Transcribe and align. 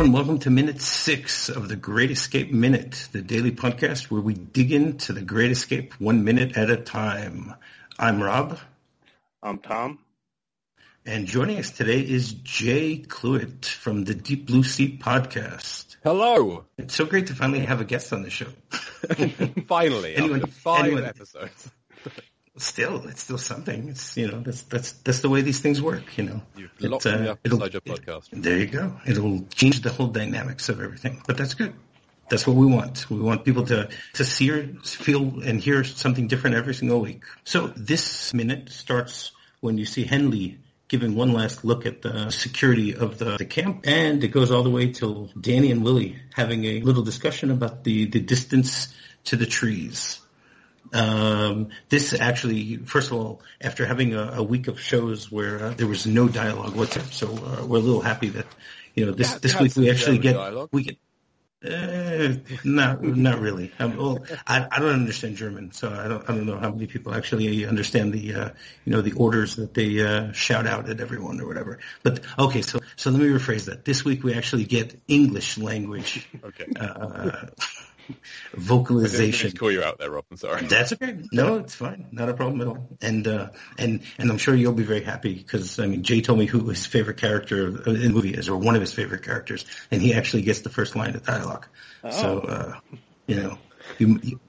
everyone. 0.00 0.12
Welcome 0.18 0.38
to 0.40 0.50
minute 0.50 0.80
six 0.80 1.50
of 1.50 1.68
the 1.68 1.76
Great 1.76 2.10
Escape 2.10 2.50
Minute, 2.50 3.06
the 3.12 3.20
daily 3.20 3.52
podcast 3.52 4.10
where 4.10 4.22
we 4.22 4.32
dig 4.32 4.72
into 4.72 5.12
the 5.12 5.20
Great 5.20 5.50
Escape 5.50 5.92
one 6.00 6.24
minute 6.24 6.56
at 6.56 6.70
a 6.70 6.78
time. 6.78 7.52
I'm 7.98 8.22
Rob. 8.22 8.58
I'm 9.42 9.58
Tom. 9.58 9.98
And 11.04 11.26
joining 11.26 11.58
us 11.58 11.70
today 11.70 12.00
is 12.00 12.32
Jay 12.32 13.04
Cluitt 13.06 13.66
from 13.66 14.04
the 14.04 14.14
Deep 14.14 14.46
Blue 14.46 14.62
Sea 14.62 14.96
podcast. 14.98 15.96
Hello. 16.02 16.64
It's 16.78 16.94
so 16.94 17.04
great 17.04 17.26
to 17.26 17.34
finally 17.34 17.60
have 17.60 17.82
a 17.82 17.84
guest 17.84 18.14
on 18.14 18.22
the 18.22 18.30
show. 18.30 18.48
finally, 19.68 20.14
Anyone- 20.16 20.40
after 20.44 20.50
five 20.50 20.84
anyone- 20.86 21.04
episodes. 21.04 21.70
Still, 22.62 23.06
it's 23.08 23.22
still 23.22 23.38
something. 23.38 23.88
It's 23.88 24.16
you 24.16 24.30
know 24.30 24.40
that's 24.40 24.62
that's 24.62 24.92
that's 24.92 25.20
the 25.20 25.28
way 25.28 25.40
these 25.42 25.60
things 25.60 25.80
work. 25.80 26.16
You 26.18 26.24
know, 26.24 26.42
You've 26.56 26.70
It, 26.80 26.90
locked 26.90 27.06
uh, 27.06 27.36
it'll- 27.44 27.62
inside 27.62 27.72
your 27.72 27.80
podcast. 27.82 28.28
There 28.32 28.58
you 28.58 28.66
go. 28.66 29.00
It'll 29.06 29.44
change 29.54 29.80
the 29.80 29.90
whole 29.90 30.08
dynamics 30.08 30.68
of 30.68 30.80
everything. 30.80 31.22
But 31.26 31.36
that's 31.36 31.54
good. 31.54 31.72
That's 32.30 32.46
what 32.46 32.56
we 32.56 32.66
want. 32.66 33.10
We 33.10 33.18
want 33.18 33.44
people 33.44 33.66
to, 33.66 33.88
to 34.14 34.24
see 34.24 34.50
or 34.52 34.62
feel 34.84 35.40
and 35.42 35.60
hear 35.60 35.82
something 35.82 36.28
different 36.28 36.54
every 36.54 36.74
single 36.74 37.00
week. 37.00 37.24
So 37.44 37.66
this 37.76 38.32
minute 38.32 38.70
starts 38.70 39.32
when 39.60 39.78
you 39.78 39.84
see 39.84 40.04
Henley 40.04 40.58
giving 40.86 41.16
one 41.16 41.32
last 41.32 41.64
look 41.64 41.86
at 41.86 42.02
the 42.02 42.30
security 42.30 42.94
of 42.94 43.18
the, 43.18 43.36
the 43.36 43.44
camp 43.44 43.80
and 43.84 44.22
it 44.22 44.28
goes 44.28 44.50
all 44.52 44.62
the 44.62 44.70
way 44.70 44.92
till 44.92 45.28
Danny 45.40 45.72
and 45.72 45.82
Willie 45.82 46.18
having 46.34 46.64
a 46.66 46.80
little 46.82 47.02
discussion 47.02 47.50
about 47.50 47.82
the, 47.82 48.06
the 48.06 48.20
distance 48.20 48.94
to 49.24 49.36
the 49.36 49.46
trees. 49.46 50.20
Um, 50.92 51.68
this 51.88 52.12
actually, 52.14 52.76
first 52.78 53.10
of 53.10 53.16
all, 53.16 53.42
after 53.60 53.86
having 53.86 54.14
a, 54.14 54.32
a 54.36 54.42
week 54.42 54.68
of 54.68 54.80
shows 54.80 55.30
where 55.30 55.62
uh, 55.62 55.70
there 55.70 55.86
was 55.86 56.06
no 56.06 56.28
dialogue 56.28 56.74
whatsoever, 56.74 57.12
so 57.12 57.28
uh, 57.28 57.64
we're 57.64 57.78
a 57.78 57.80
little 57.80 58.00
happy 58.00 58.30
that 58.30 58.46
you 58.94 59.06
know 59.06 59.12
this 59.12 59.32
Yeah, 59.32 59.38
this 59.38 59.60
week 59.60 59.76
we 59.76 59.90
actually 59.90 60.18
get 60.18 60.34
dialogue. 60.34 60.70
we 60.72 60.82
get. 60.84 60.96
Uh, 61.62 62.36
not 62.64 63.04
not 63.04 63.38
really. 63.38 63.70
Um, 63.78 63.96
well, 63.96 64.24
I, 64.46 64.66
I 64.70 64.78
don't 64.80 64.94
understand 64.94 65.36
German, 65.36 65.72
so 65.72 65.90
I 65.90 66.08
don't 66.08 66.28
I 66.28 66.34
don't 66.34 66.46
know 66.46 66.58
how 66.58 66.70
many 66.70 66.86
people 66.86 67.14
actually 67.14 67.66
understand 67.66 68.14
the 68.14 68.34
uh, 68.34 68.48
you 68.86 68.92
know 68.92 69.02
the 69.02 69.12
orders 69.12 69.56
that 69.56 69.74
they 69.74 70.00
uh, 70.00 70.32
shout 70.32 70.66
out 70.66 70.88
at 70.88 71.00
everyone 71.00 71.38
or 71.38 71.46
whatever. 71.46 71.78
But 72.02 72.20
okay, 72.38 72.62
so 72.62 72.80
so 72.96 73.10
let 73.10 73.20
me 73.20 73.28
rephrase 73.28 73.66
that. 73.66 73.84
This 73.84 74.06
week 74.06 74.24
we 74.24 74.32
actually 74.32 74.64
get 74.64 74.98
English 75.06 75.58
language 75.58 76.26
Okay. 76.42 76.64
I 78.52 78.56
didn't 78.56 78.64
vocalization. 78.64 79.52
call 79.52 79.70
you 79.70 79.82
out 79.82 79.98
there, 79.98 80.10
Rob. 80.10 80.24
I'm 80.30 80.36
sorry. 80.36 80.66
That's 80.66 80.92
okay. 80.92 81.18
No, 81.32 81.56
it's 81.56 81.74
fine. 81.74 82.06
Not 82.12 82.28
a 82.28 82.34
problem 82.34 82.60
at 82.60 82.66
all. 82.68 82.88
And 83.00 83.26
uh, 83.26 83.50
and 83.78 84.02
and 84.18 84.30
I'm 84.30 84.38
sure 84.38 84.54
you'll 84.54 84.72
be 84.72 84.82
very 84.82 85.02
happy 85.02 85.34
because 85.34 85.78
I 85.78 85.86
mean 85.86 86.02
Jay 86.02 86.20
told 86.20 86.38
me 86.38 86.46
who 86.46 86.68
his 86.68 86.86
favorite 86.86 87.18
character 87.18 87.68
in 87.86 88.02
the 88.02 88.08
movie 88.10 88.34
is, 88.34 88.48
or 88.48 88.56
one 88.56 88.74
of 88.74 88.80
his 88.80 88.92
favorite 88.92 89.22
characters, 89.24 89.64
and 89.90 90.00
he 90.00 90.14
actually 90.14 90.42
gets 90.42 90.60
the 90.60 90.70
first 90.70 90.96
line 90.96 91.14
of 91.14 91.24
dialogue. 91.24 91.66
So 92.10 92.40
uh, 92.40 92.80
you 93.26 93.36
know, 93.36 93.58
you. 93.98 94.20
you 94.22 94.40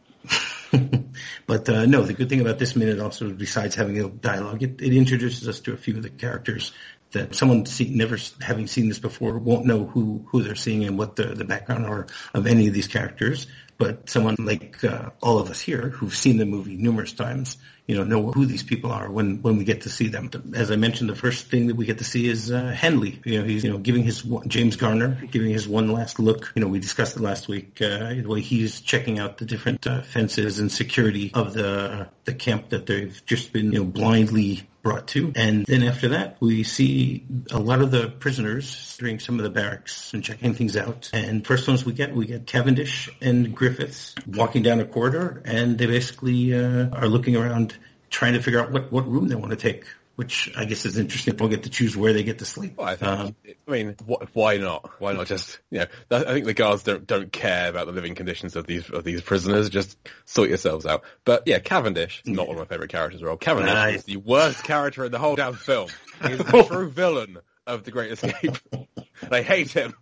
but 1.47 1.67
uh, 1.67 1.85
no, 1.85 2.03
the 2.03 2.13
good 2.13 2.29
thing 2.29 2.41
about 2.41 2.57
this 2.57 2.75
minute 2.75 2.99
also, 2.99 3.29
besides 3.31 3.75
having 3.75 3.99
a 3.99 4.07
dialogue, 4.07 4.63
it, 4.63 4.81
it 4.81 4.93
introduces 4.93 5.47
us 5.47 5.59
to 5.61 5.73
a 5.73 5.77
few 5.77 5.97
of 5.97 6.03
the 6.03 6.09
characters 6.09 6.71
that 7.11 7.35
someone 7.35 7.65
see, 7.65 7.89
never 7.89 8.17
having 8.41 8.67
seen 8.67 8.87
this 8.87 8.99
before 8.99 9.37
won't 9.37 9.65
know 9.65 9.85
who, 9.85 10.25
who 10.29 10.43
they're 10.43 10.55
seeing 10.55 10.83
and 10.83 10.97
what 10.97 11.15
the, 11.15 11.27
the 11.27 11.45
background 11.45 11.85
are 11.85 12.07
of 12.33 12.47
any 12.47 12.67
of 12.67 12.73
these 12.73 12.87
characters. 12.87 13.47
But 13.77 14.09
someone 14.09 14.35
like 14.39 14.83
uh, 14.83 15.09
all 15.21 15.39
of 15.39 15.49
us 15.49 15.59
here 15.59 15.89
who've 15.89 16.15
seen 16.15 16.37
the 16.37 16.45
movie 16.45 16.75
numerous 16.75 17.13
times, 17.13 17.57
you 17.87 17.95
know, 17.95 18.03
know 18.03 18.31
who 18.31 18.45
these 18.45 18.63
people 18.63 18.91
are 18.91 19.09
when, 19.09 19.41
when 19.41 19.57
we 19.57 19.63
get 19.63 19.81
to 19.81 19.89
see 19.89 20.07
them. 20.07 20.29
As 20.55 20.71
I 20.71 20.75
mentioned, 20.75 21.09
the 21.09 21.15
first 21.15 21.47
thing 21.47 21.67
that 21.67 21.75
we 21.75 21.85
get 21.85 21.97
to 21.97 22.03
see 22.03 22.27
is 22.27 22.51
uh, 22.51 22.65
Henley. 22.65 23.19
You 23.25 23.39
know, 23.39 23.45
he's 23.45 23.63
you 23.63 23.71
know 23.71 23.77
giving 23.79 24.03
his 24.03 24.23
James 24.47 24.75
Garner 24.75 25.19
giving 25.31 25.51
his 25.51 25.67
one 25.67 25.91
last 25.91 26.19
look. 26.19 26.51
You 26.55 26.61
know, 26.61 26.67
we 26.67 26.79
discussed 26.79 27.15
it 27.15 27.21
last 27.21 27.47
week. 27.47 27.81
Uh, 27.81 28.13
the 28.13 28.25
way 28.27 28.41
he's 28.41 28.81
checking 28.81 29.19
out 29.19 29.39
the 29.39 29.45
different 29.45 29.85
uh, 29.87 30.03
fences 30.03 30.59
and 30.59 30.71
security 30.71 31.31
of 31.33 31.53
the 31.53 32.07
the 32.25 32.33
camp 32.33 32.69
that 32.69 32.85
they've 32.85 33.21
just 33.25 33.51
been 33.51 33.71
you 33.71 33.79
know 33.79 33.85
blindly 33.85 34.67
brought 34.81 35.07
to. 35.07 35.31
And 35.35 35.65
then 35.65 35.83
after 35.83 36.09
that, 36.09 36.37
we 36.39 36.63
see 36.63 37.25
a 37.51 37.59
lot 37.59 37.81
of 37.81 37.91
the 37.91 38.09
prisoners 38.09 38.97
during 38.99 39.19
some 39.19 39.37
of 39.37 39.43
the 39.43 39.49
barracks 39.49 40.13
and 40.13 40.23
checking 40.23 40.53
things 40.53 40.75
out. 40.75 41.09
And 41.13 41.45
first 41.45 41.67
ones 41.67 41.85
we 41.85 41.93
get, 41.93 42.15
we 42.15 42.25
get 42.25 42.47
Cavendish 42.47 43.09
and 43.21 43.55
Griffiths 43.75 44.15
walking 44.27 44.63
down 44.63 44.79
a 44.79 44.85
corridor, 44.85 45.41
and 45.45 45.77
they 45.77 45.85
basically 45.85 46.53
uh, 46.53 46.89
are 46.89 47.07
looking 47.07 47.35
around 47.35 47.77
trying 48.09 48.33
to 48.33 48.41
figure 48.41 48.59
out 48.59 48.71
what, 48.71 48.91
what 48.91 49.07
room 49.07 49.27
they 49.27 49.35
want 49.35 49.51
to 49.51 49.57
take. 49.57 49.85
Which 50.17 50.51
I 50.55 50.65
guess 50.65 50.85
is 50.85 50.97
interesting. 50.99 51.35
They'll 51.35 51.47
get 51.47 51.63
to 51.63 51.69
choose 51.69 51.97
where 51.97 52.13
they 52.13 52.23
get 52.23 52.39
to 52.39 52.45
sleep. 52.45 52.77
Well, 52.77 52.85
I 52.85 52.95
think. 52.95 53.11
Um, 53.11 53.35
I 53.67 53.71
mean, 53.71 53.95
wh- 54.07 54.35
why 54.35 54.57
not? 54.57 54.91
Why 54.99 55.13
not 55.13 55.25
just? 55.25 55.59
You 55.71 55.79
know, 55.79 55.85
that, 56.09 56.27
I 56.27 56.33
think 56.33 56.45
the 56.45 56.53
guards 56.53 56.83
don't 56.83 57.07
don't 57.07 57.31
care 57.31 57.69
about 57.69 57.87
the 57.87 57.93
living 57.93 58.13
conditions 58.13 58.55
of 58.55 58.67
these 58.67 58.87
of 58.89 59.03
these 59.03 59.21
prisoners. 59.21 59.69
Just 59.69 59.97
sort 60.25 60.49
yourselves 60.49 60.85
out. 60.85 61.03
But 61.23 61.43
yeah, 61.47 61.57
Cavendish 61.59 62.21
is 62.25 62.33
not 62.33 62.45
one 62.47 62.57
of 62.57 62.59
my 62.59 62.65
favorite 62.67 62.91
characters. 62.91 63.23
Rob 63.23 63.39
Cavendish 63.39 63.73
Nice. 63.73 63.95
is 63.99 64.03
the 64.03 64.17
worst 64.17 64.63
character 64.63 65.05
in 65.05 65.11
the 65.11 65.17
whole 65.17 65.37
damn 65.37 65.53
film. 65.55 65.87
He's 66.27 66.37
the 66.37 66.63
true 66.69 66.89
villain 66.89 67.37
of 67.65 67.83
the 67.85 67.91
Great 67.91 68.11
Escape. 68.11 68.57
I 69.31 69.41
hate 69.41 69.71
him. 69.71 69.95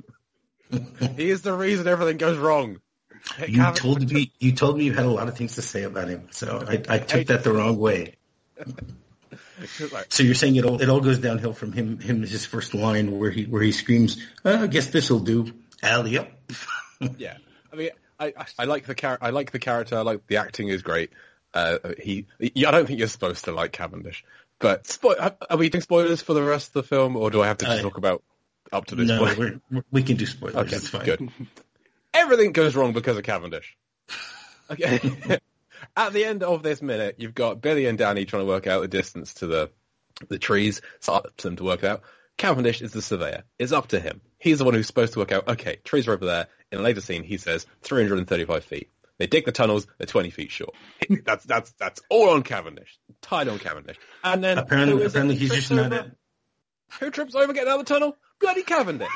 He 1.16 1.30
is 1.30 1.44
the 1.44 1.54
reason 1.54 1.88
everything 1.88 2.18
goes 2.18 2.38
wrong. 2.38 2.80
you 3.48 3.64
told 3.74 4.12
me 4.12 4.32
you 4.40 4.54
told 4.54 4.78
me 4.78 4.86
you 4.86 4.94
had 4.94 5.06
a 5.06 5.10
lot 5.10 5.28
of 5.28 5.38
things 5.38 5.56
to 5.56 5.62
say 5.62 5.84
about 5.84 6.08
him, 6.10 6.28
so 6.32 6.64
I, 6.68 6.82
I 6.88 6.98
took 7.00 7.28
that 7.28 7.44
the 7.44 7.52
wrong 7.52 7.78
way. 7.78 8.16
So 10.08 10.24
you're 10.24 10.36
saying 10.36 10.56
it 10.56 10.64
all 10.66 10.82
it 10.82 10.90
all 10.90 11.02
goes 11.02 11.20
downhill 11.20 11.52
from 11.54 11.74
him 11.74 12.00
him 12.00 12.22
his 12.22 12.46
first 12.46 12.74
line 12.74 13.20
where 13.20 13.30
he 13.30 13.44
where 13.44 13.62
he 13.62 13.74
screams, 13.74 14.26
"Uh, 14.46 14.60
"I 14.62 14.68
guess 14.68 14.88
this'll 14.88 15.20
do." 15.20 15.52
Alley 15.84 16.18
up. 16.18 16.32
Yeah, 17.18 17.36
I 17.72 17.76
mean, 17.76 17.90
I 18.20 18.28
I, 18.38 18.46
I 18.60 18.64
like 18.66 18.86
the 18.86 18.96
char- 18.96 19.18
I 19.22 19.30
like 19.32 19.52
the 19.52 19.60
character. 19.60 19.98
I 19.98 20.02
like 20.02 20.26
the 20.28 20.38
acting 20.38 20.70
is 20.70 20.82
great. 20.82 21.12
Uh, 21.54 21.78
he, 22.02 22.26
I 22.42 22.72
don't 22.72 22.86
think 22.88 23.00
you're 23.00 23.08
supposed 23.10 23.46
to 23.46 23.52
like 23.52 23.72
Cavendish, 23.74 24.24
but 24.60 24.86
spo- 24.86 25.36
are- 25.50 25.58
we 25.58 25.70
doing 25.70 25.82
spoilers 25.82 26.22
for 26.22 26.34
the 26.34 26.44
rest 26.44 26.70
of 26.70 26.74
the 26.74 26.84
film, 26.84 27.16
or 27.18 27.30
do 27.30 27.42
I 27.42 27.48
have 27.48 27.58
to 27.60 27.70
Uh, 27.70 27.82
talk 27.82 27.98
about 27.98 28.24
up 28.72 28.86
to 28.88 28.96
this 28.96 29.08
no, 29.10 29.26
point? 29.26 29.62
we 29.92 30.04
can 30.04 30.16
do 30.16 30.26
spoilers. 30.26 30.56
Okay, 30.56 30.76
it's 30.78 30.90
fine. 30.90 31.04
good. 31.06 31.30
Everything 32.14 32.52
goes 32.52 32.76
wrong 32.76 32.94
because 32.94 33.18
of 33.18 33.24
Cavendish. 33.24 33.78
Okay. 34.70 35.00
At 35.96 36.14
the 36.14 36.26
end 36.26 36.44
of 36.44 36.64
this 36.64 36.82
minute, 36.82 37.16
you've 37.18 37.34
got 37.34 37.62
Billy 37.62 37.86
and 37.86 37.98
Danny 37.98 38.26
trying 38.26 38.44
to 38.44 38.48
work 38.48 38.68
out 38.68 38.82
the 38.82 38.88
distance 38.88 39.36
to 39.36 39.48
the 39.48 39.72
the 40.28 40.38
trees. 40.40 40.82
It's 40.96 41.10
up 41.10 41.36
to 41.38 41.48
them 41.48 41.56
to 41.58 41.64
work 41.64 41.84
out. 41.84 42.02
Cavendish 42.38 42.82
is 42.82 42.92
the 42.92 43.02
surveyor. 43.02 43.44
It's 43.58 43.72
up 43.72 43.88
to 43.90 44.00
him. 44.00 44.22
He's 44.38 44.60
the 44.60 44.66
one 44.66 44.74
who's 44.74 44.88
supposed 44.88 45.14
to 45.14 45.20
work 45.20 45.32
out, 45.32 45.48
okay, 45.48 45.78
trees 45.84 46.08
are 46.08 46.14
over 46.14 46.26
there. 46.26 46.48
In 46.72 46.80
a 46.80 46.82
later 46.82 47.02
scene, 47.02 47.24
he 47.24 47.38
says 47.38 47.66
335 47.84 48.64
feet. 48.64 48.90
They 49.18 49.28
dig 49.28 49.46
the 49.46 49.52
tunnels, 49.52 49.86
they're 49.98 50.08
20 50.08 50.30
feet 50.30 50.50
short. 50.50 50.74
That's, 51.26 51.44
that's, 51.44 51.72
that's 51.74 52.00
all 52.10 52.30
on 52.30 52.44
Cavendish. 52.44 52.98
Tied 53.22 53.50
on 53.50 53.60
Cavendish. 53.60 53.98
And 54.24 54.42
then, 54.42 54.58
Apparently, 54.58 55.04
apparently 55.04 55.36
he's 55.36 55.52
just 55.52 55.72
not 55.72 55.92
over? 55.92 56.12
Who 57.02 57.12
trips 57.12 57.36
over 57.36 57.52
getting 57.52 57.70
out 57.70 57.80
of 57.82 57.86
the 57.86 57.94
tunnel? 57.94 58.16
Bloody 58.40 58.64
Cavendish. 58.64 59.10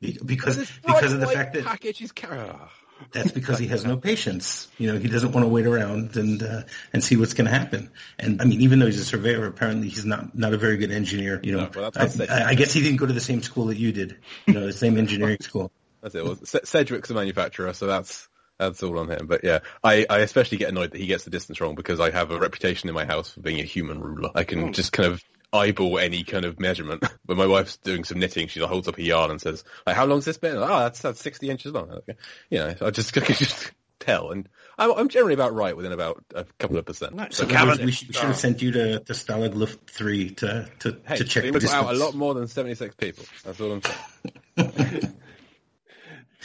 Because 0.00 0.70
because 0.86 1.12
of 1.12 1.20
the 1.20 1.26
fact 1.26 1.54
that 1.54 1.64
package 1.64 2.00
is 2.02 2.12
car- 2.12 2.68
that's 3.12 3.30
because 3.30 3.58
he 3.60 3.68
has 3.68 3.84
no 3.84 3.96
patience. 3.96 4.66
You 4.76 4.92
know, 4.92 4.98
he 4.98 5.08
doesn't 5.08 5.30
want 5.32 5.44
to 5.44 5.48
wait 5.48 5.66
around 5.66 6.16
and 6.16 6.42
uh, 6.42 6.62
and 6.92 7.02
see 7.02 7.16
what's 7.16 7.34
going 7.34 7.44
to 7.46 7.56
happen. 7.56 7.90
And 8.18 8.42
I 8.42 8.44
mean, 8.44 8.60
even 8.62 8.78
though 8.80 8.86
he's 8.86 8.98
a 9.00 9.04
surveyor, 9.04 9.46
apparently 9.46 9.88
he's 9.88 10.04
not 10.04 10.36
not 10.36 10.52
a 10.52 10.58
very 10.58 10.76
good 10.78 10.90
engineer. 10.90 11.40
You 11.42 11.52
know, 11.52 11.58
No, 11.64 11.70
well, 11.74 11.90
that's- 11.90 12.16
that's 12.16 12.30
I, 12.30 12.40
I, 12.44 12.48
I 12.50 12.54
guess 12.54 12.72
he 12.72 12.80
didn't 12.82 12.96
go 12.96 13.06
to 13.06 13.12
the 13.12 13.20
same 13.20 13.42
school 13.42 13.66
that 13.66 13.76
you 13.76 13.92
did. 13.92 14.16
You 14.46 14.54
know, 14.54 14.66
the 14.66 14.72
same 14.72 14.98
engineering 15.04 15.38
school. 15.40 15.70
That's 16.02 16.14
it. 16.14 16.24
Well, 16.24 16.36
C- 16.44 16.60
Sedgwick's 16.64 17.10
a 17.10 17.14
manufacturer, 17.14 17.72
so 17.72 17.86
that's 17.86 18.28
that's 18.58 18.82
all 18.82 18.98
on 18.98 19.08
him. 19.08 19.26
But 19.28 19.44
yeah, 19.44 19.60
I, 19.84 20.04
I 20.10 20.18
especially 20.18 20.58
get 20.58 20.68
annoyed 20.70 20.90
that 20.90 20.98
he 21.00 21.06
gets 21.06 21.22
the 21.24 21.30
distance 21.30 21.60
wrong 21.60 21.76
because 21.76 22.00
I 22.00 22.10
have 22.10 22.32
a 22.32 22.38
reputation 22.40 22.88
in 22.88 22.94
my 22.96 23.04
house 23.04 23.30
for 23.32 23.40
being 23.40 23.60
a 23.60 23.64
human 23.64 24.00
ruler. 24.00 24.30
I 24.34 24.42
can 24.42 24.72
just 24.72 24.92
kind 24.92 25.12
of 25.12 25.22
eyeball 25.52 25.98
any 25.98 26.24
kind 26.24 26.44
of 26.44 26.60
measurement. 26.60 27.04
When 27.26 27.36
my 27.36 27.46
wife's 27.46 27.76
doing 27.76 28.04
some 28.04 28.20
knitting, 28.20 28.48
she 28.48 28.60
holds 28.60 28.88
up 28.88 28.96
a 28.96 29.02
yarn 29.02 29.30
and 29.30 29.38
says, 29.38 29.62
like, 29.86 29.96
"How 29.96 30.06
long's 30.06 30.24
this 30.24 30.38
bit?" 30.38 30.54
Oh, 30.54 30.62
ah, 30.62 30.84
that's 30.84 31.02
that's 31.02 31.20
sixty 31.20 31.50
inches 31.50 31.72
long. 31.72 31.90
Okay. 31.90 32.14
You 32.48 32.58
know, 32.60 32.74
I 32.80 32.90
just 32.90 33.14
I 33.18 33.20
can 33.20 33.34
just 33.34 33.70
tell, 33.98 34.30
and 34.30 34.48
I'm, 34.78 34.92
I'm 34.92 35.08
generally 35.08 35.34
about 35.34 35.52
right 35.52 35.76
within 35.76 35.92
about 35.92 36.24
a 36.34 36.46
couple 36.58 36.78
of 36.78 36.86
percent. 36.86 37.12
So 37.34 37.44
But 37.44 37.50
in 37.50 37.56
other 37.56 37.66
words, 37.66 37.78
Cavendish- 37.78 37.84
we, 37.84 37.92
should, 37.92 38.08
we 38.08 38.14
should 38.14 38.24
have 38.24 38.36
sent 38.38 38.62
you 38.62 38.72
to, 38.72 39.00
to 39.00 39.12
Stalag 39.12 39.54
Luft 39.54 39.90
3 39.90 40.30
to, 40.36 40.68
to, 40.78 40.96
Hey, 41.06 41.16
to 41.16 41.24
check 41.24 41.44
we 41.44 41.50
the 41.50 41.60
got 41.60 41.74
out 41.84 41.94
a 41.94 41.98
lot 41.98 42.14
more 42.14 42.32
than 42.32 42.48
seventy 42.48 42.74
six 42.74 42.94
people. 42.94 43.24
That's 43.44 43.60
all 43.60 43.72
I'm 43.72 43.82
saying. 43.82 45.02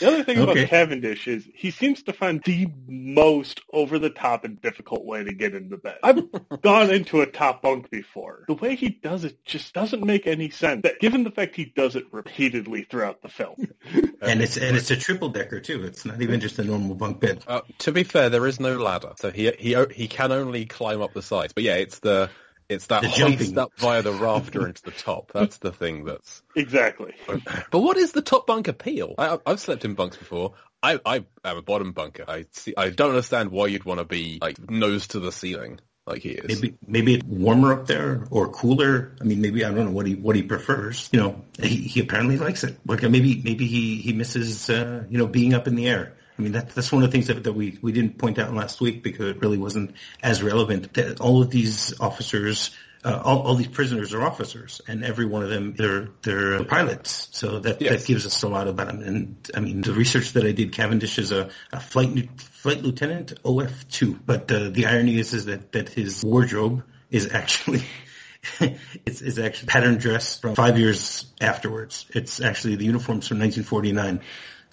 The 0.04 0.10
other 0.10 0.24
thing 0.24 0.40
Okay. 0.40 0.52
about 0.62 0.70
Cavendish 0.70 1.28
is 1.28 1.48
he 1.56 1.72
seems 1.72 2.04
to 2.04 2.14
find 2.14 2.42
the 2.44 2.68
most 2.88 3.62
over-the-top 3.72 4.44
and 4.44 4.62
difficult 4.62 5.06
way 5.06 5.24
to 5.24 5.34
get 5.34 5.56
into 5.56 5.78
bed. 5.78 5.98
I've 6.04 6.24
gone 6.62 6.90
into 6.90 7.22
a 7.22 7.26
top 7.26 7.62
bunk 7.62 7.90
before. 7.90 8.44
The 8.48 8.56
way 8.56 8.76
he 8.76 8.90
does 8.90 9.24
it 9.24 9.46
just 9.46 9.74
doesn't 9.74 10.04
make 10.04 10.28
any 10.28 10.50
sense, 10.50 10.82
that, 10.84 11.00
given 11.00 11.24
the 11.24 11.32
fact 11.32 11.56
he 11.56 11.66
does 11.66 11.96
it 11.96 12.06
repeatedly 12.12 12.84
throughout 12.84 13.22
the 13.22 13.30
film. 13.30 13.56
And 14.22 14.42
it's 14.42 14.56
and 14.56 14.78
it's 14.78 14.90
a 14.90 14.96
triple 14.96 15.28
decker 15.30 15.60
too. 15.60 15.84
It's 15.84 16.06
not 16.06 16.22
even 16.22 16.40
just 16.40 16.58
a 16.58 16.64
normal 16.64 16.96
bunk 16.96 17.20
bed. 17.20 17.44
Uh, 17.46 17.60
to 17.80 17.92
be 17.92 18.04
fair, 18.04 18.30
there 18.30 18.48
is 18.48 18.58
no 18.58 18.78
ladder, 18.78 19.12
so 19.18 19.32
he 19.32 19.52
he 19.60 19.76
he 19.94 20.08
can 20.08 20.32
only 20.32 20.66
climb 20.66 21.02
up 21.02 21.14
the 21.14 21.22
sides. 21.22 21.52
But 21.52 21.64
yeah, 21.66 21.76
it's 21.76 22.00
the 22.00 22.30
It's 22.70 22.88
that 22.88 23.02
The 23.02 23.10
hoist 23.10 23.18
jumping. 23.40 23.58
up 23.58 23.72
via 23.78 24.02
the 24.02 24.14
rafter 24.14 24.68
into 24.68 24.84
the 24.84 24.92
top. 24.92 25.32
That's 25.34 25.58
the 25.58 25.72
thing 25.72 26.06
that's. 26.06 26.42
Exactly. 26.56 27.14
But 27.72 27.80
what 27.80 27.98
is 27.98 28.12
the 28.12 28.22
top 28.22 28.48
bunk 28.48 28.68
appeal? 28.68 29.16
I, 29.18 29.38
I've 29.46 29.60
slept 29.60 29.86
in 29.86 29.94
bunks 29.96 30.18
before. 30.18 30.54
I, 30.82 31.00
I 31.06 31.26
am 31.46 31.58
a 31.58 31.62
bottom 31.62 31.94
bunker. 31.94 32.26
I 32.28 32.46
see. 32.52 32.74
I 32.76 32.90
don't 32.90 33.10
understand 33.10 33.52
why 33.52 33.68
you'd 33.68 33.86
want 33.86 34.00
to 34.00 34.06
be 34.06 34.40
like 34.42 34.70
nose 34.70 35.08
to 35.08 35.20
the 35.20 35.32
ceiling 35.32 35.80
like 36.06 36.22
he 36.22 36.30
is. 36.32 36.62
Maybe 36.62 36.76
maybe 36.86 37.14
it's 37.16 37.26
warmer 37.26 37.74
up 37.74 37.88
there 37.88 38.26
or 38.30 38.50
cooler. 38.50 39.16
I 39.22 39.24
mean, 39.24 39.42
maybe 39.42 39.64
I 39.64 39.70
don't 39.72 39.86
know 39.86 39.92
what 39.92 40.06
he 40.06 40.16
what 40.16 40.36
he 40.36 40.44
prefers. 40.44 41.10
You 41.12 41.20
know, 41.22 41.42
he, 41.60 41.76
he 41.78 42.02
apparently 42.02 42.38
likes 42.38 42.64
it. 42.64 42.78
Like 42.86 43.02
maybe 43.04 43.42
maybe 43.44 43.66
he 43.66 43.98
he 43.98 44.14
misses 44.14 44.70
uh, 44.70 45.06
you 45.10 45.18
know 45.18 45.28
being 45.28 45.54
up 45.54 45.68
in 45.68 45.76
the 45.76 45.88
air. 45.88 46.14
I 46.38 46.42
mean, 46.42 46.54
that, 46.54 46.70
that's 46.70 46.92
one 46.92 47.04
of 47.04 47.10
the 47.10 47.12
things 47.12 47.28
that, 47.28 47.44
that 47.44 47.54
we, 47.54 47.78
we 47.82 47.92
didn't 47.92 48.18
point 48.18 48.40
out 48.40 48.54
last 48.54 48.82
week 48.82 49.04
because 49.04 49.28
it 49.28 49.42
really 49.42 49.58
wasn't 49.58 49.96
as 50.22 50.42
relevant. 50.42 50.94
That 50.96 51.20
all 51.22 51.42
of 51.44 51.52
these 51.52 52.00
officers, 52.00 52.72
uh, 53.04 53.22
all, 53.24 53.42
all 53.44 53.56
these 53.56 53.68
prisoners 53.68 54.14
are 54.14 54.22
officers, 54.24 54.82
and 54.88 55.04
every 55.04 55.26
one 55.26 55.44
of 55.44 55.50
them 55.50 55.74
they're 55.76 56.10
they're 56.24 56.64
pilots. 56.64 57.30
So 57.32 57.60
that 57.60 57.82
Yes. 57.82 58.02
that 58.02 58.08
gives 58.08 58.26
us 58.26 58.42
a 58.44 58.48
lot 58.48 58.68
about 58.68 58.88
them. 58.88 59.02
And 59.02 59.36
I 59.56 59.60
mean, 59.60 59.82
the 59.82 59.94
research 59.94 60.34
that 60.34 60.46
I 60.46 60.54
did, 60.54 60.72
Cavendish 60.72 61.20
is 61.20 61.32
a, 61.32 61.50
a 61.72 61.80
flight 61.80 62.30
flight 62.42 62.82
lieutenant, 62.82 63.34
OF 63.44 63.88
two. 63.90 64.20
But 64.26 64.52
uh, 64.52 64.70
the 64.70 64.88
irony 64.88 65.20
is 65.20 65.34
is 65.34 65.46
that 65.46 65.72
that 65.74 65.90
his 65.90 66.24
wardrobe 66.24 66.84
is 67.12 67.32
actually. 67.32 67.84
it's, 68.60 69.22
it's 69.22 69.38
actually 69.38 69.68
pattern 69.68 69.98
dress 69.98 70.38
from 70.38 70.54
five 70.56 70.78
years 70.78 71.26
afterwards. 71.40 72.06
It's 72.14 72.42
actually 72.42 72.76
the 72.76 72.84
uniforms 72.84 73.28
from 73.28 73.40
1949. 73.40 74.20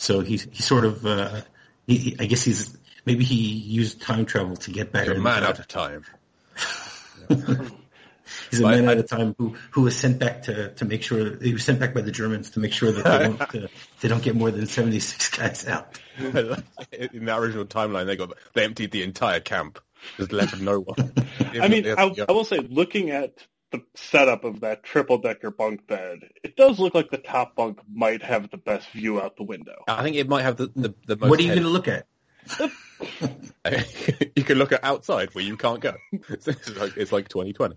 So 0.00 0.20
he 0.20 0.38
he 0.38 0.62
sort 0.62 0.86
of 0.86 1.04
uh, 1.04 1.42
he, 1.86 1.96
he- 1.98 2.16
I 2.18 2.24
guess 2.24 2.42
he's 2.42 2.74
maybe 3.04 3.22
he 3.22 3.36
used 3.36 4.00
time 4.00 4.24
travel 4.24 4.56
to 4.56 4.70
get 4.70 4.92
back. 4.92 5.04
You're 5.06 5.16
a 5.16 5.20
man 5.20 5.44
out 5.44 5.58
of 5.58 5.68
time. 5.68 6.04
He's 8.50 8.60
a 8.60 8.66
I- 8.66 8.76
man 8.76 8.88
I- 8.88 8.92
at 8.92 8.98
a 8.98 9.02
time 9.02 9.34
who 9.36 9.56
who 9.72 9.82
was 9.82 9.94
sent 9.96 10.18
back 10.18 10.42
to 10.44 10.70
to 10.74 10.84
make 10.86 11.02
sure 11.02 11.36
he 11.42 11.52
was 11.52 11.64
sent 11.64 11.80
back 11.80 11.92
by 11.92 12.00
the 12.00 12.12
Germans 12.12 12.50
to 12.52 12.60
make 12.60 12.72
sure 12.72 12.92
that 12.92 13.04
they 13.04 13.18
don't 13.18 13.64
uh, 13.64 13.68
they 14.00 14.08
don't 14.08 14.22
get 14.22 14.36
more 14.36 14.50
than 14.50 14.66
76 14.66 15.36
guys 15.36 15.66
out. 15.66 16.00
In 16.18 17.24
the 17.26 17.36
original 17.36 17.66
timeline, 17.66 18.06
they 18.06 18.16
got 18.16 18.32
they 18.54 18.64
emptied 18.64 18.92
the 18.92 19.02
entire 19.02 19.40
camp, 19.40 19.80
just 20.16 20.32
left 20.32 20.58
no 20.60 20.80
one. 20.80 21.12
I 21.60 21.68
mean, 21.68 21.86
I, 21.86 22.14
I 22.28 22.32
will 22.32 22.44
say, 22.44 22.58
looking 22.58 23.10
at 23.10 23.34
the 23.70 23.82
setup 23.94 24.44
of 24.44 24.60
that 24.60 24.82
triple 24.82 25.18
decker 25.18 25.50
bunk 25.50 25.86
bed, 25.86 26.20
it 26.42 26.56
does 26.56 26.78
look 26.78 26.94
like 26.94 27.10
the 27.10 27.18
top 27.18 27.54
bunk 27.54 27.80
might 27.92 28.22
have 28.22 28.50
the 28.50 28.56
best 28.56 28.88
view 28.90 29.20
out 29.20 29.36
the 29.36 29.44
window. 29.44 29.84
I 29.88 30.02
think 30.02 30.16
it 30.16 30.28
might 30.28 30.42
have 30.42 30.56
the 30.56 30.70
the, 30.74 30.94
the 31.06 31.16
most. 31.16 31.30
What 31.30 31.38
are 31.38 31.42
you 31.42 31.48
head- 31.48 31.62
going 31.62 31.66
to 31.66 31.70
look 31.70 31.88
at? 31.88 32.06
you 34.36 34.44
can 34.44 34.58
look 34.58 34.72
at 34.72 34.84
outside 34.84 35.34
where 35.34 35.44
you 35.44 35.56
can't 35.56 35.80
go. 35.80 35.94
It's, 36.12 36.48
it's 36.48 36.76
like 36.76 36.96
it's 36.96 37.12
like 37.12 37.28
2020. 37.28 37.76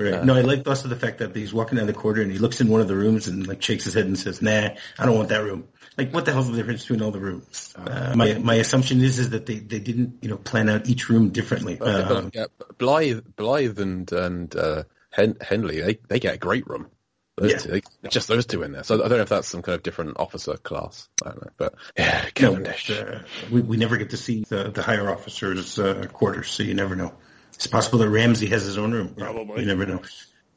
Right. 0.00 0.24
no, 0.24 0.36
I 0.36 0.42
like 0.42 0.66
also 0.68 0.86
the 0.86 0.96
fact 0.96 1.18
that 1.18 1.34
he's 1.34 1.52
walking 1.52 1.76
down 1.76 1.88
the 1.88 1.92
corridor 1.92 2.22
and 2.22 2.30
he 2.30 2.38
looks 2.38 2.60
in 2.60 2.68
one 2.68 2.80
of 2.80 2.86
the 2.86 2.94
rooms 2.94 3.26
and 3.26 3.46
like 3.48 3.60
shakes 3.62 3.84
his 3.84 3.94
head 3.94 4.06
and 4.06 4.16
says, 4.16 4.40
"Nah, 4.40 4.70
I 4.96 5.06
don't 5.06 5.16
want 5.16 5.30
that 5.30 5.42
room." 5.42 5.66
Like, 5.96 6.14
what 6.14 6.24
the 6.24 6.32
hell's 6.32 6.48
the 6.48 6.56
difference 6.56 6.82
between 6.82 7.02
all 7.02 7.10
the 7.10 7.18
rooms? 7.18 7.74
Uh, 7.76 8.12
my 8.14 8.34
my 8.34 8.54
assumption 8.54 9.00
is 9.00 9.18
is 9.18 9.30
that 9.30 9.46
they, 9.46 9.56
they 9.58 9.80
didn't 9.80 10.18
you 10.22 10.28
know 10.28 10.36
plan 10.36 10.68
out 10.68 10.88
each 10.88 11.08
room 11.08 11.30
differently. 11.30 11.80
Um, 11.80 12.30
yeah, 12.32 12.46
Blythe, 12.78 13.24
Blythe, 13.34 13.80
and 13.80 14.10
and 14.12 14.54
uh, 14.54 14.84
Hen- 15.10 15.38
Henley, 15.40 15.80
they 15.80 15.98
they 16.08 16.20
get 16.20 16.34
a 16.34 16.38
great 16.38 16.66
room. 16.66 16.88
Those 17.36 17.52
Yeah. 17.52 17.58
two, 17.58 17.68
they, 17.70 17.82
just 18.10 18.26
those 18.28 18.46
two 18.46 18.62
in 18.62 18.72
there. 18.72 18.82
So 18.82 18.96
I 18.96 19.08
don't 19.08 19.18
know 19.18 19.22
if 19.22 19.28
that's 19.28 19.46
some 19.48 19.62
kind 19.62 19.76
of 19.76 19.82
different 19.82 20.16
officer 20.18 20.56
class. 20.56 21.08
I 21.24 21.28
don't 21.30 21.42
know, 21.44 21.50
but 21.56 21.74
yeah, 21.96 22.28
Cavendish. 22.34 22.88
but, 22.88 23.08
uh, 23.14 23.18
we 23.50 23.60
we 23.60 23.76
never 23.76 23.96
get 23.96 24.10
to 24.10 24.16
see 24.16 24.44
the 24.48 24.70
the 24.70 24.82
higher 24.82 25.10
officers' 25.10 25.78
uh, 25.78 26.06
quarters, 26.12 26.50
so 26.50 26.62
you 26.62 26.74
never 26.74 26.96
know. 26.96 27.14
It's 27.54 27.66
possible 27.66 27.98
that 28.00 28.08
Ramsey 28.08 28.46
has 28.48 28.64
his 28.64 28.78
own 28.78 28.92
room. 28.92 29.14
Probably. 29.16 29.60
You 29.60 29.66
never 29.66 29.86
know. 29.86 30.00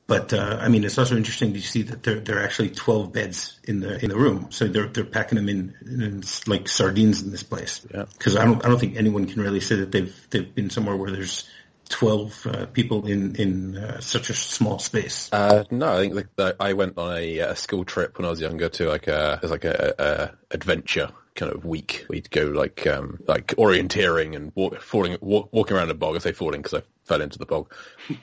But 0.07 0.33
uh, 0.33 0.57
I 0.59 0.67
mean, 0.67 0.83
it's 0.83 0.97
also 0.97 1.15
interesting 1.15 1.53
to 1.53 1.61
see 1.61 1.83
that 1.83 2.03
there 2.03 2.19
there 2.19 2.39
are 2.39 2.43
actually 2.43 2.71
twelve 2.71 3.13
beds 3.13 3.59
in 3.63 3.79
the 3.79 4.03
in 4.03 4.09
the 4.09 4.17
room. 4.17 4.47
So 4.49 4.67
they're 4.67 4.87
they're 4.87 5.05
packing 5.05 5.37
them 5.37 5.47
in, 5.49 5.73
in 5.85 6.23
like 6.47 6.67
sardines 6.67 7.21
in 7.21 7.31
this 7.31 7.43
place. 7.43 7.85
Yeah. 7.93 8.05
Because 8.17 8.35
I 8.35 8.43
don't 8.43 8.63
I 8.65 8.67
don't 8.69 8.79
think 8.79 8.97
anyone 8.97 9.25
can 9.27 9.41
really 9.41 9.61
say 9.61 9.75
that 9.77 9.91
they've 9.91 10.13
they've 10.29 10.53
been 10.53 10.69
somewhere 10.69 10.97
where 10.97 11.11
there's 11.11 11.47
twelve 11.91 12.47
uh, 12.47 12.65
people 12.67 13.05
in 13.05 13.35
in 13.35 13.77
uh, 13.77 13.99
such 13.99 14.29
a 14.29 14.33
small 14.33 14.79
space. 14.79 15.29
Uh, 15.31 15.63
no, 15.69 15.93
I 15.93 15.97
think 15.97 16.15
like, 16.15 16.35
the, 16.35 16.55
I 16.59 16.73
went 16.73 16.97
on 16.97 17.15
a, 17.17 17.39
a 17.39 17.55
school 17.55 17.85
trip 17.85 18.17
when 18.17 18.25
I 18.25 18.29
was 18.29 18.41
younger 18.41 18.69
to 18.69 18.89
like 18.89 19.07
a 19.07 19.35
it 19.35 19.41
was 19.43 19.51
like 19.51 19.65
a, 19.65 19.93
a 19.99 20.55
adventure 20.55 21.11
kind 21.35 21.51
of 21.51 21.65
week. 21.65 22.05
We'd 22.09 22.29
go 22.29 22.45
like 22.45 22.85
um 22.87 23.19
like 23.27 23.47
orienteering 23.57 24.35
and 24.35 24.51
walk, 24.55 24.81
falling 24.81 25.17
walk, 25.21 25.49
walking 25.51 25.77
around 25.77 25.91
a 25.91 25.93
bog. 25.93 26.15
I 26.15 26.19
say 26.19 26.31
falling 26.31 26.61
because 26.61 26.81
I 26.81 26.83
fell 27.05 27.21
into 27.21 27.39
the 27.39 27.45
bog, 27.45 27.73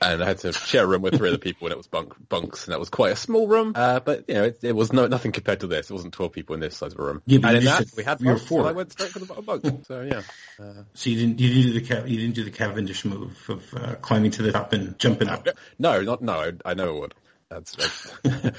and 0.01 0.23
I 0.23 0.27
had 0.27 0.39
to 0.39 0.53
share 0.53 0.85
a 0.85 0.87
room 0.87 1.03
with 1.03 1.17
three 1.17 1.29
other 1.29 1.39
people, 1.39 1.67
and 1.67 1.73
it 1.73 1.77
was 1.77 1.87
bunk 1.87 2.15
bunks, 2.29 2.67
and 2.67 2.73
that 2.73 2.79
was 2.79 2.91
quite 2.91 3.13
a 3.13 3.17
small 3.17 3.47
room. 3.47 3.73
Uh, 3.75 4.01
but 4.01 4.25
you 4.29 4.35
know, 4.35 4.45
it, 4.45 4.59
it 4.63 4.73
was 4.73 4.93
no 4.93 5.07
nothing 5.07 5.33
compared 5.33 5.61
to 5.61 5.67
this. 5.67 5.91
It 5.91 5.93
wasn't 5.93 6.15
twelve 6.15 6.33
people 6.33 6.55
in 6.55 6.61
this 6.61 6.77
size 6.77 6.93
of 6.93 6.99
a 6.99 7.03
room. 7.03 7.23
Yeah, 7.27 7.39
but 7.39 7.49
and 7.49 7.59
in 7.59 7.65
that 7.65 7.89
said 7.89 7.97
we 7.97 8.05
had 8.05 8.21
we 8.21 8.27
bunks, 8.27 8.45
four. 8.45 8.61
and 8.61 8.69
I 8.69 8.73
went 8.73 8.93
straight 8.93 9.11
for 9.11 9.19
the 9.19 9.27
bottom 9.27 9.45
bunk. 9.45 9.85
So 9.87 10.03
yeah. 10.03 10.23
So 10.95 11.11
you 11.11 11.17
didn't 11.17 11.41
you 11.41 11.49
didn't 11.49 11.73
do 11.73 11.81
the 11.81 11.87
Cav- 11.87 12.09
you 12.09 12.19
didn't 12.19 12.35
do 12.35 12.45
the 12.45 12.51
Cavendish 12.51 13.05
move 13.05 13.39
of 13.49 13.75
uh, 13.75 13.95
climbing 13.97 14.31
to 14.33 14.43
the 14.43 14.53
top 14.53 14.73
and 14.73 14.99
jumping 14.99 15.29
up. 15.29 15.49
No, 15.79 16.03
not 16.03 16.23
no. 16.23 16.35
I, 16.35 16.53
I 16.65 16.75
never 16.75 16.95
would. 16.95 17.15
That's, 17.51 17.75
that's 17.77 18.13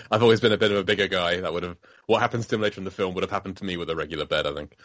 I've 0.12 0.24
always 0.24 0.40
been 0.40 0.52
a 0.52 0.58
bit 0.58 0.72
of 0.72 0.78
a 0.78 0.84
bigger 0.84 1.08
guy. 1.08 1.42
That 1.42 1.54
would 1.54 1.64
have 1.64 1.78
what 2.08 2.22
happens 2.22 2.48
to 2.48 2.56
him 2.56 2.62
later 2.62 2.80
in 2.82 2.86
the 2.86 2.92
film 2.92 3.14
would 3.14 3.24
have 3.24 3.30
happened 3.30 3.58
to 3.58 3.64
me 3.66 3.78
with 3.78 3.90
a 3.90 3.96
regular 3.96 4.26
bed. 4.26 4.48
I 4.48 4.54
think. 4.56 4.76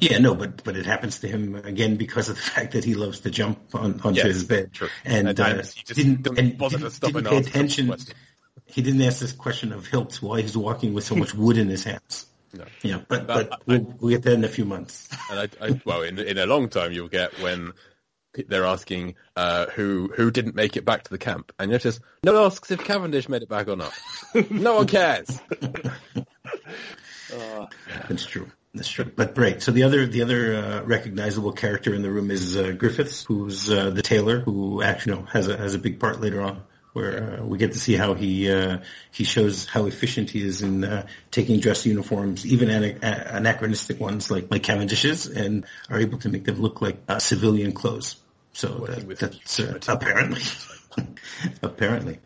Yeah, 0.00 0.18
no, 0.18 0.34
but 0.36 0.62
but 0.62 0.76
it 0.76 0.86
happens 0.86 1.20
to 1.20 1.28
him 1.28 1.56
again 1.56 1.96
because 1.96 2.28
of 2.28 2.36
the 2.36 2.42
fact 2.54 2.72
that 2.72 2.84
he 2.84 2.94
loves 2.94 3.20
to 3.20 3.30
jump 3.30 3.74
on 3.74 4.00
onto 4.04 4.18
Yes, 4.18 4.26
his 4.26 4.44
bed, 4.44 4.72
true. 4.72 4.88
and, 5.04 5.28
And- 5.28 5.40
uh, 5.40 5.54
he 5.56 5.82
just 5.82 5.94
didn't 5.94 6.26
and 6.38 6.56
bother 6.56 6.78
didn't, 6.78 6.92
stop 6.92 7.12
didn't 7.12 7.28
pay 7.28 7.38
attention. 7.38 7.94
He 8.66 8.82
didn't 8.82 9.02
ask 9.02 9.18
this 9.20 9.32
question 9.32 9.72
of 9.72 9.86
Hilts 9.88 10.22
why 10.22 10.40
he's 10.40 10.56
walking 10.56 10.94
with 10.94 11.04
so 11.04 11.16
much 11.16 11.34
wood 11.34 11.58
in 11.58 11.68
his 11.68 11.84
hands. 11.84 12.26
No. 12.52 12.64
Yeah, 12.82 13.00
but 13.08 13.26
But 13.26 13.50
but 13.50 13.52
I- 13.52 13.56
we'll, 13.66 13.94
we'll 14.00 14.10
get 14.10 14.22
that 14.22 14.34
in 14.34 14.44
a 14.44 14.48
few 14.48 14.64
months. 14.64 15.08
And 15.28 15.40
I, 15.60 15.66
I 15.66 15.80
well, 15.84 16.02
in 16.02 16.20
in 16.20 16.38
a 16.38 16.46
long 16.46 16.68
time, 16.68 16.92
you'll 16.92 17.08
get 17.08 17.38
when 17.40 17.72
they're 18.48 18.64
asking 18.64 19.14
uh, 19.36 19.66
who 19.66 20.12
who 20.14 20.30
didn't 20.30 20.54
make 20.54 20.76
it 20.76 20.84
back 20.84 21.04
to 21.04 21.10
the 21.10 21.18
camp, 21.18 21.52
and 21.58 21.70
you 21.70 21.74
notice 21.74 22.00
no 22.22 22.32
one 22.34 22.42
asks 22.44 22.70
if 22.70 22.84
Cavendish 22.84 23.28
made 23.28 23.42
it 23.42 23.48
back 23.48 23.68
or 23.68 23.76
not. 23.76 23.92
no 24.50 24.76
one 24.76 24.86
cares. 24.86 25.40
Uh, 27.34 27.66
That's 28.08 28.26
true. 28.26 28.48
That's 28.74 28.88
true. 28.88 29.10
But 29.16 29.36
right. 29.38 29.62
So 29.62 29.72
the 29.72 29.84
other 29.84 30.06
the 30.06 30.22
other 30.22 30.54
uh, 30.56 30.82
recognizable 30.82 31.52
character 31.52 31.94
in 31.94 32.02
the 32.02 32.10
room 32.10 32.30
is 32.30 32.56
uh, 32.56 32.72
Griffiths, 32.72 33.24
who's 33.24 33.70
uh, 33.70 33.90
the 33.90 34.02
tailor, 34.02 34.40
who 34.40 34.82
actually 34.82 35.14
you 35.14 35.20
know, 35.20 35.26
has 35.26 35.48
a 35.48 35.56
has 35.56 35.74
a 35.74 35.78
big 35.78 36.00
part 36.00 36.20
later 36.20 36.40
on, 36.42 36.62
where 36.92 37.40
uh, 37.40 37.44
we 37.44 37.56
get 37.58 37.72
to 37.72 37.78
see 37.78 37.94
how 37.94 38.14
he 38.14 38.50
uh, 38.50 38.78
he 39.10 39.24
shows 39.24 39.66
how 39.66 39.86
efficient 39.86 40.30
he 40.30 40.42
is 40.44 40.62
in 40.62 40.84
uh, 40.84 41.06
taking 41.30 41.60
dress 41.60 41.86
uniforms, 41.86 42.44
even 42.46 42.68
ana- 42.70 42.98
a- 43.02 43.36
anachronistic 43.36 44.00
ones 44.00 44.30
like 44.30 44.50
like 44.50 44.62
Cavendish's, 44.62 45.26
and 45.26 45.64
are 45.88 46.00
able 46.00 46.18
to 46.18 46.28
make 46.28 46.44
them 46.44 46.60
look 46.60 46.82
like 46.82 46.98
uh, 47.08 47.18
civilian 47.18 47.72
clothes. 47.72 48.16
So 48.54 48.68
that, 48.86 49.18
that's 49.18 49.60
uh, 49.60 49.78
apparently 49.88 50.42
apparently 51.62 52.18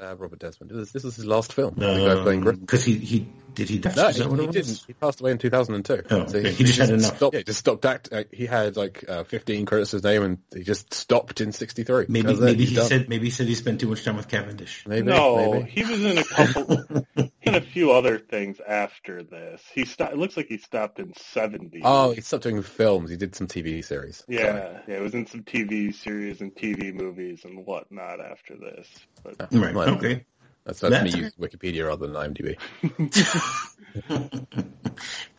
Uh, 0.00 0.14
Robert 0.16 0.38
Desmond. 0.38 0.70
This 0.70 0.88
is, 0.88 0.92
this 0.92 1.04
is 1.04 1.16
his 1.16 1.26
last 1.26 1.52
film. 1.52 1.74
the 1.76 2.14
guy 2.14 2.22
playing 2.22 2.40
Griffith. 2.40 2.60
because 2.60 2.84
he 2.84 2.94
he 2.98 3.26
did 3.54 3.68
he 3.68 3.78
die? 3.78 3.92
No, 3.96 4.08
he, 4.08 4.22
he 4.46 4.46
didn't. 4.52 4.84
He 4.86 4.92
passed 4.92 5.20
away 5.20 5.32
in 5.32 5.38
2002. 5.38 6.02
Oh, 6.10 6.16
okay. 6.22 6.50
He 6.52 6.64
just 6.64 6.78
had 6.78 6.90
enough. 6.90 7.16
Stopped, 7.16 7.34
yeah, 7.34 7.42
just 7.42 7.58
stopped 7.58 7.84
act. 7.84 8.08
Uh, 8.12 8.24
he 8.32 8.46
had 8.46 8.76
like 8.76 9.04
uh, 9.08 9.24
15 9.24 9.66
credits 9.66 9.90
to 9.90 9.96
his 9.96 10.04
name, 10.04 10.22
and 10.22 10.38
he 10.54 10.62
just 10.62 10.92
stopped 10.94 11.40
in 11.40 11.52
63. 11.52 12.06
Maybe 12.08 12.22
That 12.22 12.30
was 12.30 12.40
it. 12.40 12.44
maybe 12.44 12.64
he 12.64 12.74
done. 12.74 12.86
said 12.86 13.08
maybe 13.08 13.26
he 13.26 13.30
said 13.30 13.46
he 13.48 13.54
spent 13.54 13.80
too 13.80 13.88
much 13.88 14.04
time 14.04 14.16
with 14.16 14.28
Cavendish. 14.28 14.84
maybe. 14.86 15.06
no, 15.08 15.52
maybe. 15.52 15.70
he 15.70 15.84
was 15.84 16.04
in 16.04 16.18
a 16.18 16.24
couple, 16.24 17.04
in 17.42 17.54
a 17.54 17.60
few 17.60 17.92
other 17.92 18.18
things 18.18 18.60
after 18.66 19.22
this. 19.22 19.62
He 19.74 19.84
stopped. 19.84 20.12
It 20.12 20.18
looks 20.18 20.36
like 20.36 20.46
he 20.48 20.58
stopped 20.58 20.98
in 20.98 21.12
seventy. 21.16 21.80
Oh, 21.84 22.12
he 22.12 22.20
stopped 22.20 22.44
doing 22.44 22.62
films. 22.62 23.10
He 23.10 23.16
did 23.16 23.34
some 23.34 23.46
TV 23.46 23.84
series. 23.84 24.24
yeah, 24.28 24.38
Sorry. 24.40 24.78
yeah. 24.88 24.94
It 24.96 25.00
was 25.02 25.14
in 25.14 25.26
some 25.26 25.42
TV 25.42 25.94
series 25.94 26.40
and 26.40 26.54
TV 26.54 26.94
movies 26.94 27.44
and 27.44 27.66
whatnot 27.66 28.20
after 28.20 28.56
this. 28.56 28.86
But 29.22 29.36
Right. 29.52 29.74
Well, 29.74 29.90
Okay. 29.96 30.24
That's, 30.64 30.80
that's 30.80 30.92
That's 30.92 31.14
me 31.14 31.20
using 31.20 31.38
Wikipedia 31.40 31.86
rather 31.86 32.06
than 32.06 32.34
IMDb. 32.34 32.58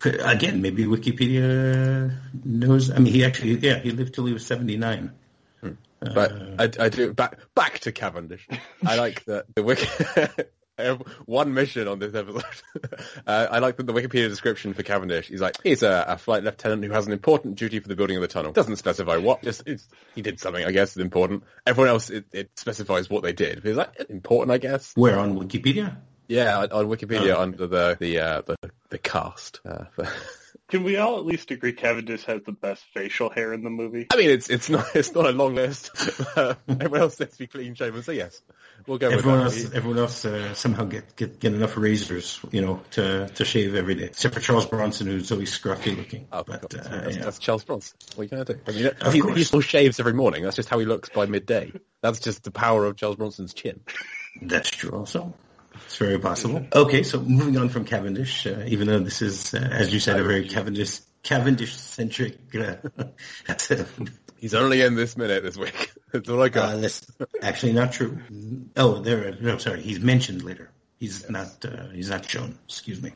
Again, 0.25 0.62
maybe 0.62 0.86
Wikipedia 0.86 2.18
knows. 2.44 2.90
I 2.92 2.98
mean, 3.00 3.13
he 3.13 3.24
actually, 3.24 3.58
yeah, 3.60 3.80
he 3.80 3.92
lived 3.92 4.13
till 4.13 4.25
he 4.25 4.34
was 4.34 4.46
seventy 4.46 4.78
nine. 4.78 5.12
Hmm. 5.62 5.72
But 6.00 6.32
uh, 6.32 6.56
I, 6.58 6.86
I 6.86 6.90
do 6.90 7.13
back 7.13 7.40
back 7.54 7.80
to 7.80 7.92
Cavendish. 7.92 8.48
I 8.86 8.96
like 8.96 9.24
that 9.25 9.46
the 9.54 9.63
wiki. 9.63 9.88
I 10.82 10.86
have 10.86 11.02
one 11.26 11.54
mission 11.54 11.88
on 11.88 12.00
this 12.00 12.14
episode. 12.16 12.44
uh, 13.28 13.48
I 13.52 13.60
like 13.60 13.78
that 13.78 13.86
the 13.86 13.94
Wikipedia 13.94 14.28
description 14.30 14.74
for 14.74 14.84
Cavendish. 14.84 15.28
He's 15.28 15.42
like, 15.42 15.56
he's 15.64 15.84
a, 15.84 16.06
a 16.08 16.18
flight 16.18 16.44
lieutenant 16.44 16.84
who 16.84 16.92
has 16.92 17.08
an 17.08 17.14
important 17.14 17.56
duty 17.56 17.80
for 17.80 17.88
the 17.88 17.96
building 17.96 18.18
of 18.18 18.22
the 18.22 18.28
tunnel. 18.28 18.52
Doesn't 18.52 18.78
specify 18.78 19.18
what. 19.18 19.44
Just 19.44 19.64
it's, 19.66 19.88
he 20.16 20.22
did 20.22 20.40
something. 20.40 20.64
I 20.66 20.72
guess 20.72 20.92
is 20.92 20.98
important. 20.98 21.44
Everyone 21.66 21.90
else 21.90 22.10
it, 22.10 22.26
it 22.32 22.58
specifies 22.58 23.10
what 23.10 23.24
they 23.24 23.34
did. 23.34 23.64
He's 23.64 23.76
like 23.76 23.94
important. 24.10 24.52
I 24.52 24.58
guess. 24.58 24.94
Where 24.96 25.20
on 25.20 25.38
Wikipedia? 25.40 25.98
Yeah, 26.28 26.60
on, 26.60 26.72
on 26.72 26.86
Wikipedia 26.88 27.36
Oh. 27.36 27.42
under 27.42 27.68
the 27.68 27.98
the 28.00 28.20
uh, 28.20 28.42
the, 28.42 28.56
the 28.90 28.98
cast. 28.98 29.60
Uh, 29.66 29.86
for, 29.94 30.08
Can 30.72 30.86
we 30.86 30.96
all 30.96 31.18
at 31.18 31.25
least 31.25 31.51
agree 31.51 31.74
Cavendish 31.74 32.24
has 32.24 32.44
the 32.44 32.54
best 32.54 32.82
facial 32.94 33.30
hair 33.30 33.51
in 33.51 33.62
the 33.62 33.70
movie? 33.70 34.08
I 34.10 34.16
mean, 34.16 34.30
it's 34.30 34.50
it's 34.50 34.70
not 34.70 34.86
it's 34.96 35.13
not 35.13 35.25
a 35.25 35.34
long 35.34 35.54
list. 35.54 35.92
Uh, 36.38 36.56
everyone 36.70 37.01
else 37.01 37.20
needs 37.20 37.34
to 37.34 37.40
be 37.40 37.48
clean 37.48 37.75
shaven, 37.75 38.01
so 38.04 38.13
yes, 38.13 38.42
we'll 38.88 38.98
go 38.98 39.10
Everyone 39.10 39.44
with 39.44 39.58
else, 39.58 39.74
everyone 39.74 40.00
else 40.00 40.24
uh, 40.24 40.54
somehow 40.54 40.86
get, 40.86 41.18
get 41.18 41.42
get 41.42 41.54
enough 41.54 41.75
razors, 41.75 42.40
you 42.51 42.62
know, 42.62 42.80
to 42.92 43.28
to 43.28 43.44
shave 43.44 43.75
every 43.75 43.96
day, 43.96 44.06
except 44.06 44.34
for 44.34 44.40
Charles 44.40 44.66
Bronson, 44.66 45.08
who's 45.08 45.30
always 45.34 45.51
scruffy 45.51 45.98
looking. 45.98 46.30
Oh, 46.32 46.44
but 46.48 46.62
God, 46.62 46.80
uh, 46.80 47.01
that's, 47.01 47.18
yeah. 47.18 47.24
that's 47.25 47.40
Charles 47.40 47.66
Bronson. 47.66 47.98
What 48.16 48.22
are 48.22 48.24
you 48.24 48.30
going 48.30 48.46
to 48.46 48.54
do? 48.54 48.60
I 48.66 48.72
mean, 48.72 48.86
Of 49.01 49.13
he, 49.13 49.40
he 49.40 49.44
still 49.44 49.60
shaves 49.60 50.00
every 50.00 50.13
morning. 50.13 50.44
That's 50.44 50.56
just 50.56 50.70
how 50.70 50.80
he 50.80 50.86
looks 50.86 51.10
by 51.10 51.25
midday. 51.25 51.74
That's 52.01 52.22
just 52.22 52.44
the 52.44 52.51
power 52.51 52.86
of 52.86 52.96
Charles 52.96 53.18
Bronson's 53.18 53.54
chin. 53.54 53.82
That's 54.42 54.70
true 54.70 54.92
also. 54.92 55.34
It's 55.86 55.98
very 55.98 56.20
possible. 56.20 56.66
Okay, 56.74 57.04
so 57.04 57.20
moving 57.20 57.58
on 57.58 57.70
from 57.70 57.86
Cavendish, 57.86 58.48
uh, 58.48 58.64
even 58.68 58.88
though 58.88 59.00
this 59.00 59.22
is, 59.22 59.54
uh, 59.54 59.58
as 59.58 59.94
you 59.94 60.00
said, 60.00 60.20
a 60.20 60.24
very 60.24 60.48
Cavendish 60.48 61.00
Cavendish-centric, 61.24 62.40
uh. 62.56 62.76
He's 64.42 64.56
only 64.56 64.82
in 64.82 64.96
this 64.96 65.16
minute 65.16 65.44
this 65.44 65.56
week. 65.56 65.92
That's 66.12 66.28
all 66.28 66.42
I 66.42 66.50
got. 66.50 66.74
Uh, 66.74 66.78
that's 66.78 67.06
actually 67.42 67.74
not 67.74 67.94
true. 67.94 68.18
Oh, 68.76 69.00
there, 69.00 69.38
no, 69.40 69.58
sorry, 69.60 69.82
he's 69.82 70.02
mentioned 70.02 70.44
later. 70.44 70.70
He's 71.00 71.30
not, 71.30 71.64
uh, 71.64 71.88
he's 71.94 72.10
not 72.10 72.30
shown, 72.30 72.58
excuse 72.66 73.02
me. 73.02 73.14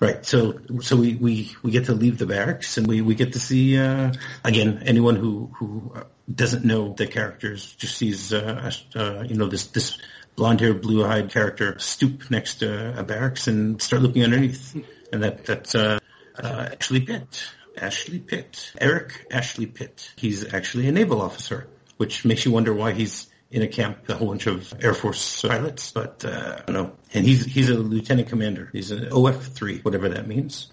Right, 0.00 0.26
so, 0.26 0.58
so 0.80 0.96
we, 0.96 1.14
we, 1.14 1.52
we 1.62 1.70
get 1.70 1.84
to 1.84 1.94
leave 1.94 2.18
the 2.18 2.26
barracks 2.26 2.76
and 2.76 2.88
we, 2.88 3.02
we 3.02 3.14
get 3.14 3.34
to 3.34 3.40
see, 3.40 3.78
uh, 3.78 4.12
again, 4.42 4.82
anyone 4.84 5.14
who, 5.14 5.52
who 5.54 5.92
uh, 5.94 6.02
doesn't 6.34 6.64
know 6.64 6.92
the 6.92 7.06
characters 7.06 7.72
just 7.76 7.96
sees, 7.96 8.32
uh, 8.32 8.72
uh, 8.96 9.22
you 9.24 9.36
know, 9.36 9.46
this, 9.46 9.66
this 9.66 9.96
blonde-haired, 10.36 10.82
blue-eyed 10.82 11.30
character 11.30 11.78
stoop 11.78 12.30
next 12.30 12.56
to 12.56 12.98
a 12.98 13.02
barracks 13.02 13.46
and 13.48 13.80
start 13.80 14.02
looking 14.02 14.24
underneath. 14.24 14.74
And 15.12 15.22
that, 15.22 15.44
that's, 15.44 15.74
uh, 15.74 15.98
uh, 16.36 16.68
Ashley 16.72 17.00
Pitt. 17.00 17.44
Ashley 17.76 18.18
Pitt. 18.18 18.72
Eric 18.80 19.26
Ashley 19.30 19.66
Pitt. 19.66 20.12
He's 20.16 20.52
actually 20.52 20.88
a 20.88 20.92
naval 20.92 21.20
officer, 21.20 21.68
which 21.96 22.24
makes 22.24 22.44
you 22.44 22.52
wonder 22.52 22.72
why 22.72 22.92
he's 22.92 23.28
in 23.50 23.62
a 23.62 23.68
camp 23.68 24.00
with 24.00 24.10
a 24.10 24.14
whole 24.16 24.28
bunch 24.28 24.46
of 24.46 24.72
Air 24.82 24.94
Force 24.94 25.42
pilots, 25.42 25.92
but 25.92 26.24
uh, 26.24 26.58
I 26.58 26.72
don't 26.72 26.74
know. 26.74 26.92
And 27.12 27.26
he's 27.26 27.44
he's 27.44 27.68
a 27.68 27.74
lieutenant 27.74 28.28
commander. 28.28 28.70
He's 28.72 28.90
an 28.90 29.12
OF 29.12 29.46
three, 29.48 29.80
whatever 29.80 30.08
that 30.08 30.26
means. 30.26 30.70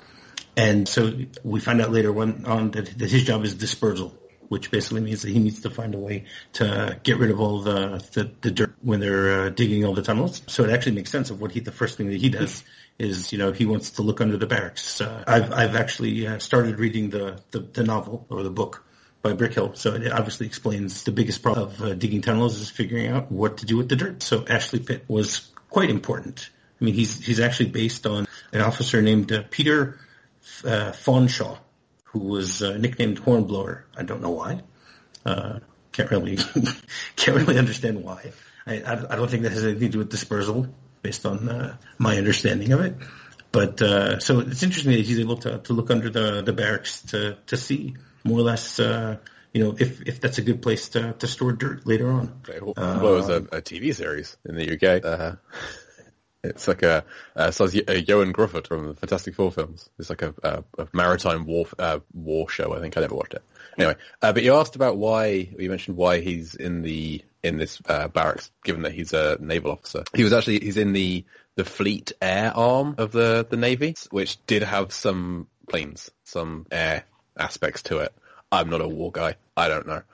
And 0.55 0.87
so 0.87 1.13
we 1.43 1.59
find 1.59 1.81
out 1.81 1.91
later 1.91 2.17
on, 2.19 2.45
on 2.45 2.71
that, 2.71 2.97
that 2.97 3.11
his 3.11 3.23
job 3.23 3.43
is 3.43 3.53
dispersal, 3.55 4.17
which 4.47 4.71
basically 4.71 5.01
means 5.01 5.21
that 5.21 5.29
he 5.29 5.39
needs 5.39 5.61
to 5.61 5.69
find 5.69 5.93
a 5.93 5.97
way 5.97 6.25
to 6.53 6.99
get 7.03 7.17
rid 7.17 7.31
of 7.31 7.39
all 7.39 7.61
the 7.61 8.03
the, 8.13 8.31
the 8.41 8.51
dirt 8.51 8.68
when 8.81 8.99
they're 8.99 9.41
uh, 9.41 9.49
digging 9.49 9.85
all 9.85 9.93
the 9.93 10.01
tunnels. 10.01 10.41
So 10.47 10.63
it 10.63 10.69
actually 10.69 10.93
makes 10.93 11.09
sense 11.09 11.29
of 11.29 11.41
what 11.41 11.51
he 11.51 11.59
the 11.59 11.71
first 11.71 11.97
thing 11.97 12.09
that 12.09 12.21
he 12.21 12.29
does 12.29 12.63
is 12.97 13.31
you 13.31 13.37
know 13.37 13.51
he 13.51 13.65
wants 13.65 13.91
to 13.91 14.01
look 14.01 14.21
under 14.21 14.37
the 14.37 14.47
barracks. 14.47 15.01
Uh, 15.01 15.23
I've 15.25 15.51
I've 15.51 15.75
actually 15.75 16.27
uh, 16.27 16.39
started 16.39 16.79
reading 16.79 17.09
the, 17.09 17.41
the 17.51 17.59
the 17.59 17.83
novel 17.83 18.25
or 18.29 18.43
the 18.43 18.49
book 18.49 18.83
by 19.21 19.33
Brickhill. 19.33 19.75
So 19.77 19.93
it 19.95 20.11
obviously 20.11 20.47
explains 20.47 21.03
the 21.03 21.11
biggest 21.11 21.41
problem 21.41 21.67
of 21.67 21.81
uh, 21.81 21.93
digging 21.93 22.21
tunnels 22.21 22.59
is 22.59 22.69
figuring 22.69 23.07
out 23.07 23.31
what 23.31 23.57
to 23.57 23.65
do 23.65 23.77
with 23.77 23.89
the 23.89 23.95
dirt. 23.95 24.23
So 24.23 24.45
Ashley 24.47 24.79
Pitt 24.79 25.05
was 25.07 25.51
quite 25.69 25.89
important. 25.89 26.49
I 26.79 26.85
mean, 26.85 26.93
he's 26.93 27.23
he's 27.25 27.39
actually 27.39 27.69
based 27.69 28.05
on 28.05 28.27
an 28.53 28.61
officer 28.61 29.01
named 29.01 29.31
uh, 29.31 29.43
Peter 29.49 29.99
uh, 30.63 30.91
Fanshawe, 30.91 31.57
who 32.05 32.19
was 32.19 32.63
uh, 32.63 32.77
nicknamed 32.77 33.19
Hornblower. 33.19 33.85
I 33.97 34.03
don't 34.03 34.21
know 34.21 34.31
why. 34.31 34.61
Uh, 35.25 35.59
can't 35.91 36.11
really 36.11 36.37
can't 37.15 37.37
really 37.37 37.57
understand 37.57 38.03
why. 38.03 38.31
I, 38.69 38.93
I 39.09 39.15
don't 39.15 39.29
think 39.29 39.43
that 39.43 39.51
has 39.51 39.63
anything 39.63 39.87
to 39.87 39.89
do 39.89 39.97
with 39.99 40.09
dispersal, 40.09 40.67
based 41.01 41.25
on 41.25 41.49
uh, 41.49 41.77
my 41.97 42.17
understanding 42.17 42.71
of 42.71 42.81
it. 42.81 42.95
But 43.51 43.81
uh, 43.81 44.19
so 44.19 44.39
it's 44.39 44.61
interesting 44.61 44.91
that 44.91 45.05
he's 45.05 45.19
able 45.19 45.37
to, 45.37 45.57
to 45.59 45.73
look 45.73 45.89
under 45.89 46.09
the, 46.09 46.41
the 46.43 46.53
barracks 46.53 47.01
to, 47.03 47.37
to 47.47 47.57
see 47.57 47.95
more 48.23 48.39
or 48.39 48.43
less, 48.43 48.79
uh, 48.79 49.17
you 49.53 49.63
know, 49.63 49.75
if, 49.79 50.01
if 50.01 50.21
that's 50.21 50.37
a 50.37 50.43
good 50.43 50.61
place 50.61 50.89
to, 50.89 51.13
to 51.13 51.27
store 51.27 51.53
dirt 51.53 51.87
later 51.87 52.11
on. 52.11 52.41
Well, 53.01 53.13
it 53.13 53.17
was 53.17 53.29
a, 53.29 53.37
a 53.37 53.61
TV 53.61 53.95
series 53.95 54.37
in 54.45 54.55
the 54.55 54.73
UK. 54.73 55.03
Uh, 55.03 55.35
it's 56.43 56.67
like 56.67 56.83
a, 56.83 57.03
uh, 57.35 57.51
so 57.51 57.65
it's, 57.65 57.75
uh, 57.75 57.81
Ioan 58.07 58.33
Gruffudd 58.33 58.67
from 58.67 58.87
the 58.87 58.93
Fantastic 58.95 59.35
Four 59.35 59.51
films. 59.51 59.89
It's 59.99 60.09
like 60.09 60.21
a, 60.21 60.33
a, 60.43 60.63
a 60.81 60.87
maritime 60.93 61.45
war, 61.45 61.67
uh, 61.77 61.99
war 62.13 62.49
show. 62.49 62.73
I 62.73 62.79
think 62.79 62.97
I 62.97 63.01
never 63.01 63.15
watched 63.15 63.33
it. 63.33 63.43
Anyway, 63.77 63.95
uh, 64.21 64.33
but 64.33 64.43
you 64.43 64.55
asked 64.55 64.75
about 64.75 64.97
why, 64.97 65.49
you 65.57 65.69
mentioned 65.69 65.97
why 65.97 66.21
he's 66.21 66.55
in 66.55 66.81
the, 66.81 67.23
in 67.43 67.57
this, 67.57 67.81
uh, 67.87 68.07
barracks, 68.07 68.51
given 68.63 68.83
that 68.83 68.93
he's 68.93 69.13
a 69.13 69.37
naval 69.39 69.71
officer. 69.71 70.03
He 70.13 70.23
was 70.23 70.33
actually, 70.33 70.59
he's 70.59 70.77
in 70.77 70.93
the, 70.93 71.25
the 71.55 71.65
fleet 71.65 72.13
air 72.21 72.55
arm 72.55 72.95
of 72.97 73.11
the, 73.11 73.45
the 73.49 73.57
Navy, 73.57 73.95
which 74.11 74.37
did 74.47 74.63
have 74.63 74.93
some 74.93 75.47
planes, 75.67 76.09
some 76.23 76.65
air 76.71 77.03
aspects 77.37 77.83
to 77.83 77.99
it. 77.99 78.13
I'm 78.51 78.69
not 78.69 78.81
a 78.81 78.87
war 78.87 79.11
guy. 79.11 79.35
I 79.55 79.67
don't 79.67 79.87
know. 79.87 80.01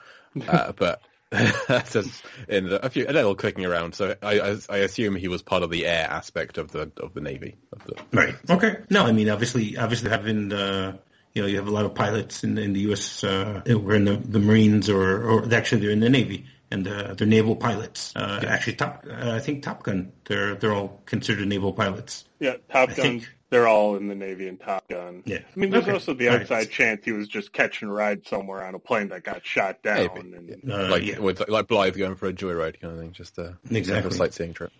Uh, 0.49 0.73
but 0.73 1.01
in 2.47 2.71
a 2.71 2.89
few 2.89 3.05
a 3.07 3.11
little 3.11 3.35
clicking 3.35 3.65
around. 3.65 3.95
So 3.95 4.15
I, 4.21 4.39
I, 4.39 4.57
I 4.69 4.77
assume 4.77 5.15
he 5.15 5.27
was 5.27 5.41
part 5.41 5.63
of 5.63 5.69
the 5.69 5.85
air 5.85 6.07
aspect 6.09 6.57
of 6.57 6.71
the 6.71 6.91
of 6.97 7.13
the 7.13 7.21
navy. 7.21 7.55
Of 7.73 7.83
the, 7.85 7.95
Right. 8.11 8.35
Okay. 8.49 8.77
No, 8.89 9.05
I 9.05 9.11
mean, 9.11 9.29
obviously, 9.29 9.77
obviously 9.77 10.09
having 10.09 10.49
the, 10.49 10.99
you 11.33 11.41
know, 11.41 11.47
you 11.47 11.57
have 11.57 11.67
a 11.67 11.71
lot 11.71 11.85
of 11.85 11.95
pilots 11.95 12.43
in, 12.43 12.57
in 12.57 12.73
the 12.73 12.81
U.S. 12.81 13.23
Uh, 13.23 13.61
who 13.65 13.89
are 13.89 13.95
in 13.95 14.05
the, 14.05 14.17
the 14.17 14.39
Marines 14.39 14.89
or, 14.89 15.23
or 15.23 15.53
actually 15.53 15.81
they're 15.81 15.91
in 15.91 15.99
the 15.99 16.09
Navy 16.09 16.45
and 16.71 16.87
uh, 16.87 17.13
they're 17.13 17.27
naval 17.27 17.55
pilots. 17.55 18.13
Uh, 18.15 18.43
actually, 18.47 18.75
Top, 18.75 19.05
uh, 19.09 19.31
I 19.31 19.39
think 19.39 19.63
Top 19.63 19.83
Gun, 19.83 20.11
they're 20.25 20.55
they're 20.55 20.73
all 20.73 21.01
considered 21.05 21.47
naval 21.47 21.73
pilots. 21.73 22.25
Yeah, 22.39 22.57
Top 22.69 22.95
Gun. 22.95 23.25
Think- 23.45 23.51
They're 23.51 23.67
all 23.67 23.95
in 23.95 24.07
the 24.07 24.15
Navy 24.15 24.47
and 24.47 24.59
Top 24.59 24.87
Gun. 24.89 25.23
Yeah. 25.25 25.37
I 25.39 25.59
mean, 25.59 25.69
there's 25.69 25.83
Okay. 25.83 25.93
also 25.93 26.13
the 26.13 26.27
All 26.29 26.33
right. 26.33 26.41
outside 26.41 26.71
chance 26.71 27.05
he 27.05 27.11
was 27.11 27.27
just 27.27 27.53
catching 27.53 27.87
a 27.87 27.91
ride 27.91 28.27
somewhere 28.27 28.63
on 28.65 28.75
a 28.75 28.79
plane 28.79 29.09
that 29.09 29.23
got 29.23 29.45
shot 29.45 29.81
down. 29.83 30.09
Maybe, 30.31 30.53
And, 30.53 30.71
Uh, 30.71 30.89
like 30.89 31.03
yeah. 31.03 31.19
with, 31.19 31.47
like 31.47 31.67
Blythe 31.67 31.95
going 31.97 32.15
for 32.15 32.27
a 32.27 32.33
joyride 32.33 32.79
kind 32.81 32.93
of 32.93 32.99
thing, 32.99 33.11
just 33.13 33.37
a, 33.37 33.57
Exactly. 33.69 34.09
a 34.09 34.13
sightseeing 34.13 34.53
trip. 34.53 34.71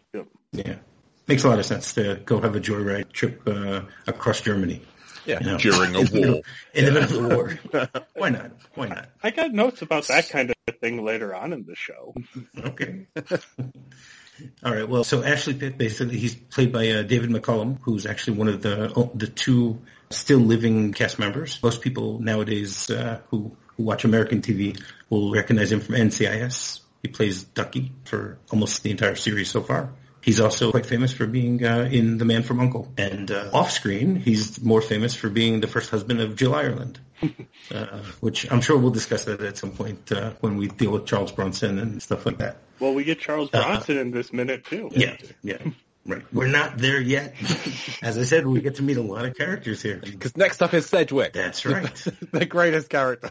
Yeah. 0.52 0.76
Makes 1.28 1.44
a 1.44 1.50
lot 1.50 1.60
of 1.60 1.66
sense 1.66 1.94
to 1.96 2.22
go 2.26 2.40
have 2.40 2.56
a 2.56 2.60
joyride 2.60 3.12
trip 3.12 3.42
uh, 3.48 3.82
across 4.08 4.42
Germany. 4.42 4.82
Yeah, 5.26 5.40
you 5.40 5.46
know, 5.48 5.58
during 5.58 5.96
a 5.96 6.00
in 6.02 6.06
the 6.06 6.12
middle- 6.14 6.34
war. 6.36 6.42
In 6.76 6.86
the 6.86 6.92
middle 6.92 7.26
of 7.26 7.30
the 7.30 7.36
war. 7.36 8.00
Why 8.14 8.30
not? 8.30 8.52
Why 8.76 8.88
not? 8.90 9.10
I 9.24 9.32
got 9.32 9.52
notes 9.54 9.82
about 9.82 10.06
that 10.08 10.30
kind 10.30 10.52
of 10.68 10.76
thing 10.78 11.04
later 11.04 11.34
on 11.34 11.52
in 11.52 11.66
the 11.66 11.76
show. 11.76 12.14
Okay. 12.56 13.08
All 14.64 14.74
right. 14.74 14.88
Well, 14.88 15.04
so 15.04 15.24
Ashley 15.24 15.54
Pitt, 15.54 15.78
basically, 15.78 16.18
he's 16.18 16.36
played 16.36 16.72
by 16.72 16.90
uh, 16.90 17.04
David 17.04 17.30
McCallum, 17.30 17.78
who's 17.82 18.06
actually 18.06 18.38
one 18.38 18.48
of 18.48 18.62
the 18.62 19.10
the 19.14 19.28
two 19.28 19.80
still 20.10 20.40
living 20.40 20.94
cast 20.94 21.20
members. 21.20 21.62
Most 21.64 21.82
people 21.82 22.20
nowadays 22.20 22.90
uh, 22.90 23.22
who 23.30 23.56
who 23.78 23.84
watch 23.84 24.06
American 24.06 24.42
TV 24.42 24.82
will 25.10 25.32
recognize 25.32 25.72
him 25.72 25.80
from 25.80 25.96
NCIS. 25.96 26.82
He 27.02 27.10
plays 27.10 27.44
Ducky 27.44 27.92
for 28.06 28.40
almost 28.52 28.84
the 28.84 28.92
entire 28.92 29.16
series 29.16 29.50
so 29.50 29.62
far. 29.62 29.94
He's 30.26 30.40
also 30.40 30.72
quite 30.72 30.88
famous 30.88 31.14
for 31.14 31.28
being 31.28 31.64
uh, 31.64 31.88
in 31.92 32.18
The 32.18 32.26
Man 32.26 32.42
from 32.42 32.60
Uncle. 32.60 32.92
And 32.98 33.30
uh, 33.30 33.52
off 33.54 33.70
screen, 33.70 34.16
he's 34.16 34.60
more 34.60 34.82
famous 34.82 35.14
for 35.14 35.30
being 35.30 35.60
the 35.60 35.68
first 35.68 35.92
husband 35.92 36.20
of 36.20 36.36
Jill 36.36 36.56
Ireland, 36.56 37.00
uh, 37.72 38.00
which 38.22 38.52
I'm 38.52 38.62
sure 38.62 38.76
we'll 38.76 38.90
discuss 38.90 39.26
that 39.26 39.40
at 39.42 39.56
some 39.56 39.70
point 39.70 40.12
uh, 40.12 40.32
when 40.40 40.58
we 40.58 40.68
deal 40.68 40.90
with 40.90 41.06
Charles 41.06 41.32
Bronson 41.32 41.78
and 41.78 42.02
stuff 42.02 42.26
like 42.26 42.40
that. 42.40 42.58
Well, 42.80 42.96
we 42.96 43.04
get 43.04 43.20
Charles 43.20 43.52
Bronson 43.52 44.00
in 44.00 44.10
this 44.10 44.34
minute 44.34 44.66
too. 44.66 44.90
Yeah, 44.94 45.16
yeah. 45.44 45.60
Right. 46.08 46.24
We're 46.34 46.48
not 46.48 46.80
there 46.80 47.00
yet. 47.00 47.36
As 48.02 48.18
I 48.18 48.24
said, 48.24 48.48
we 48.48 48.62
get 48.62 48.78
to 48.78 48.84
meet 48.84 48.98
a 48.98 49.04
lot 49.04 49.26
of 49.26 49.38
characters 49.38 49.84
here. 49.84 50.02
Because 50.04 50.36
next 50.36 50.60
up 50.64 50.74
is 50.74 50.88
Sedgwick. 50.88 51.34
That's 51.34 51.64
right. 51.68 51.94
the 52.32 52.48
greatest 52.48 52.90
character. 52.90 53.30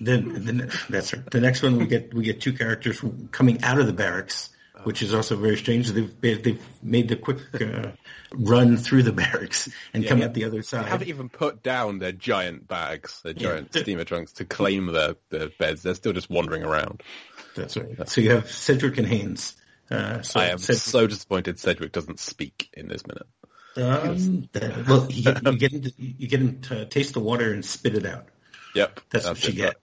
Then, 0.00 0.44
then 0.44 0.70
that's 0.88 1.12
right. 1.12 1.30
The 1.30 1.40
next 1.40 1.62
one 1.62 1.76
we 1.76 1.86
get 1.86 2.14
we 2.14 2.24
get 2.24 2.40
two 2.40 2.54
characters 2.54 3.02
coming 3.30 3.62
out 3.62 3.78
of 3.78 3.86
the 3.86 3.92
barracks, 3.92 4.48
which 4.84 5.02
is 5.02 5.14
also 5.14 5.36
very 5.36 5.56
strange. 5.56 5.88
They've 5.90 6.20
they've 6.20 6.62
made 6.82 7.08
the 7.08 7.16
quick 7.16 7.38
uh, 7.60 7.92
run 8.32 8.76
through 8.76 9.02
the 9.02 9.12
barracks 9.12 9.68
and 9.92 10.06
come 10.06 10.18
yeah. 10.18 10.26
out 10.26 10.34
the 10.34 10.44
other 10.44 10.62
side. 10.62 10.86
They 10.86 10.90
haven't 10.90 11.08
even 11.08 11.28
put 11.28 11.62
down 11.62 11.98
their 11.98 12.12
giant 12.12 12.68
bags, 12.68 13.20
their 13.22 13.34
giant 13.34 13.74
steamer 13.74 14.04
trunks 14.04 14.32
to 14.34 14.44
claim 14.44 14.86
their, 14.86 15.16
their 15.30 15.48
beds. 15.58 15.82
They're 15.82 15.94
still 15.94 16.12
just 16.12 16.30
wandering 16.30 16.62
around. 16.62 17.02
That's 17.54 17.76
right. 17.76 18.08
So 18.08 18.20
you 18.20 18.30
have 18.30 18.50
Sedgwick 18.50 18.98
and 18.98 19.06
Haynes. 19.06 19.56
Uh, 19.90 20.22
so 20.22 20.40
I 20.40 20.46
am 20.46 20.58
Ced- 20.58 20.76
so 20.76 21.06
disappointed 21.06 21.58
Sedgwick 21.58 21.92
doesn't 21.92 22.18
speak 22.18 22.70
in 22.72 22.88
this 22.88 23.02
minute. 23.06 23.26
um, 23.76 24.48
that- 24.52 24.86
well, 24.88 25.06
you 25.10 25.22
get, 25.22 25.42
you 25.44 25.58
get 25.58 25.72
him 25.72 25.82
to, 25.82 25.92
you 25.98 26.28
get 26.28 26.40
him 26.40 26.60
to 26.62 26.86
taste 26.86 27.12
the 27.14 27.20
water 27.20 27.52
and 27.52 27.64
spit 27.64 27.94
it 27.94 28.06
out. 28.06 28.28
Yep. 28.74 29.00
That's, 29.10 29.26
what 29.26 29.44
you 29.44 29.52
it. 29.52 29.56
get. 29.56 29.76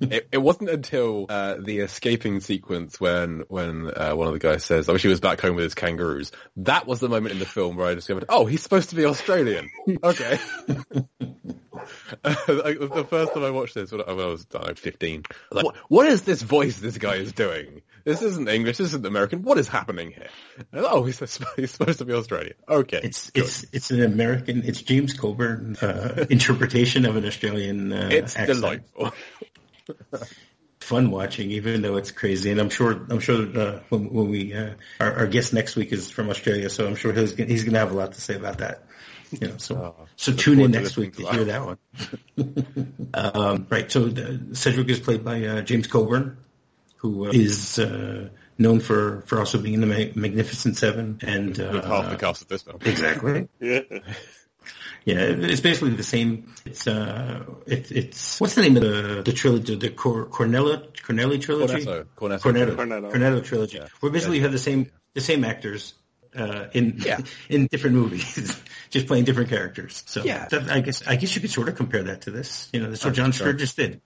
It, 0.00 0.28
it 0.32 0.38
wasn't 0.38 0.70
until 0.70 1.26
uh, 1.28 1.56
the 1.60 1.80
escaping 1.80 2.40
sequence 2.40 2.98
when 2.98 3.44
when 3.48 3.90
uh, 3.94 4.12
one 4.14 4.28
of 4.28 4.32
the 4.32 4.38
guys 4.38 4.64
says, 4.64 4.88
"I 4.88 4.92
wish 4.92 5.02
he 5.02 5.08
was 5.08 5.20
back 5.20 5.40
home 5.40 5.56
with 5.56 5.64
his 5.64 5.74
kangaroos." 5.74 6.32
That 6.56 6.86
was 6.86 7.00
the 7.00 7.08
moment 7.08 7.32
in 7.32 7.38
the 7.38 7.46
film 7.46 7.76
where 7.76 7.86
I 7.86 7.94
discovered, 7.94 8.24
"Oh, 8.28 8.46
he's 8.46 8.62
supposed 8.62 8.90
to 8.90 8.96
be 8.96 9.04
Australian." 9.04 9.68
okay. 10.02 10.38
the 12.22 13.06
first 13.08 13.34
time 13.34 13.44
I 13.44 13.50
watched 13.50 13.74
this, 13.74 13.92
when 13.92 14.02
I 14.06 14.12
was 14.12 14.46
I 14.54 14.58
don't 14.58 14.68
know, 14.68 14.74
15, 14.74 15.24
like, 15.50 15.64
what, 15.64 15.76
what 15.88 16.06
is 16.06 16.22
this 16.22 16.42
voice 16.42 16.78
this 16.78 16.98
guy 16.98 17.16
is 17.16 17.32
doing? 17.32 17.82
This 18.04 18.22
isn't 18.22 18.48
English, 18.48 18.78
this 18.78 18.88
isn't 18.88 19.04
American. 19.04 19.42
What 19.42 19.58
is 19.58 19.68
happening 19.68 20.10
here? 20.12 20.28
And, 20.72 20.86
oh, 20.86 21.04
he's, 21.04 21.18
he's 21.56 21.70
supposed 21.70 21.98
to 21.98 22.04
be 22.04 22.12
Australian. 22.14 22.54
Okay. 22.68 23.00
It's 23.02 23.30
good. 23.30 23.44
it's 23.44 23.66
it's 23.72 23.90
an 23.90 24.02
American. 24.02 24.62
It's 24.64 24.80
James 24.82 25.12
Coburn 25.12 25.76
uh, 25.82 26.24
interpretation 26.30 27.04
of 27.04 27.16
an 27.16 27.26
Australian. 27.26 27.92
Uh, 27.92 28.08
it's 28.10 28.36
accent. 28.36 28.60
delightful. 28.60 29.12
Fun 30.80 31.10
watching, 31.10 31.50
even 31.50 31.82
though 31.82 31.96
it's 31.96 32.12
crazy, 32.12 32.50
and 32.50 32.60
I'm 32.60 32.70
sure 32.70 32.92
I'm 32.92 33.20
sure 33.20 33.42
uh, 33.58 33.80
when, 33.90 34.10
when 34.10 34.30
we 34.30 34.54
uh, 34.54 34.70
our, 35.00 35.12
our 35.12 35.26
guest 35.26 35.52
next 35.52 35.76
week 35.76 35.92
is 35.92 36.10
from 36.10 36.30
Australia, 36.30 36.70
so 36.70 36.86
I'm 36.86 36.96
sure 36.96 37.12
he's 37.12 37.32
gonna, 37.32 37.50
he's 37.50 37.64
going 37.64 37.74
to 37.74 37.80
have 37.80 37.92
a 37.92 37.94
lot 37.94 38.12
to 38.12 38.20
say 38.22 38.36
about 38.36 38.58
that. 38.58 38.84
You 39.30 39.48
know, 39.48 39.56
so 39.58 39.76
Oh, 39.98 40.06
so 40.16 40.32
tune 40.32 40.54
in 40.54 40.58
forward 40.58 40.72
to 40.72 40.80
next 40.80 40.96
week 40.96 41.16
to 41.16 41.26
hear 41.30 41.44
that 41.44 41.64
one. 41.64 41.78
um, 43.14 43.66
right. 43.70 43.90
So 43.90 44.08
the, 44.08 44.54
Sedgwick 44.56 44.88
is 44.88 45.00
played 45.00 45.24
by 45.24 45.44
uh, 45.44 45.60
James 45.62 45.86
Coburn, 45.86 46.38
who 46.96 47.26
uh, 47.26 47.30
is 47.32 47.78
uh, 47.78 48.28
known 48.58 48.80
for, 48.80 49.22
for 49.26 49.38
also 49.38 49.58
being 49.58 49.74
in 49.74 49.80
the 49.80 49.86
Ma- 49.86 50.12
Magnificent 50.14 50.76
Seven 50.76 51.18
and 51.22 51.58
uh, 51.60 51.82
half 51.82 52.10
the 52.10 52.16
cast 52.16 52.42
of 52.42 52.48
this 52.48 52.62
film. 52.62 52.78
Exactly. 52.84 53.48
Yeah. 53.60 53.80
Yeah, 55.04 55.20
it's 55.20 55.62
basically 55.62 55.90
the 55.94 56.02
same. 56.02 56.52
It's 56.66 56.86
uh, 56.86 57.44
it, 57.66 57.90
it's 57.90 58.38
what's 58.40 58.54
the 58.54 58.60
name 58.62 58.76
of 58.76 58.82
the 58.82 59.22
the 59.24 59.32
trilogy? 59.32 59.76
The 59.76 59.88
Cor- 59.88 60.26
Cornello 60.26 60.92
Cornelli 61.02 61.40
trilogy. 61.40 61.86
Cornetto. 61.86 62.04
Cornetto. 62.14 62.40
Cornetto. 62.42 62.76
Cornetto. 62.76 63.12
Cornetto 63.12 63.44
trilogy. 63.44 63.78
Yeah. 63.78 63.86
Where 64.00 64.12
basically 64.12 64.36
Yeah. 64.36 64.40
you 64.40 64.42
have 64.42 64.52
the 64.52 64.58
same 64.58 64.90
the 65.14 65.22
same 65.22 65.44
actors 65.44 65.94
uh, 66.36 66.66
in 66.74 66.96
Yeah. 66.98 67.20
in 67.48 67.68
different 67.68 67.96
movies, 67.96 68.60
just 68.90 69.06
playing 69.06 69.24
different 69.24 69.50
characters. 69.50 70.02
So 70.06 70.24
Yeah. 70.24 70.46
that, 70.48 70.68
I 70.70 70.80
guess 70.80 71.06
I 71.06 71.16
guess 71.16 71.34
you 71.34 71.40
could 71.40 71.50
sort 71.50 71.68
of 71.68 71.76
compare 71.76 72.04
that 72.04 72.22
to 72.22 72.30
this. 72.30 72.68
You 72.72 72.80
know, 72.80 72.90
that's 72.90 73.04
what 73.04 73.14
John 73.14 73.26
think 73.32 73.34
so. 73.36 73.44
Sturges 73.44 73.74
did. 73.74 74.00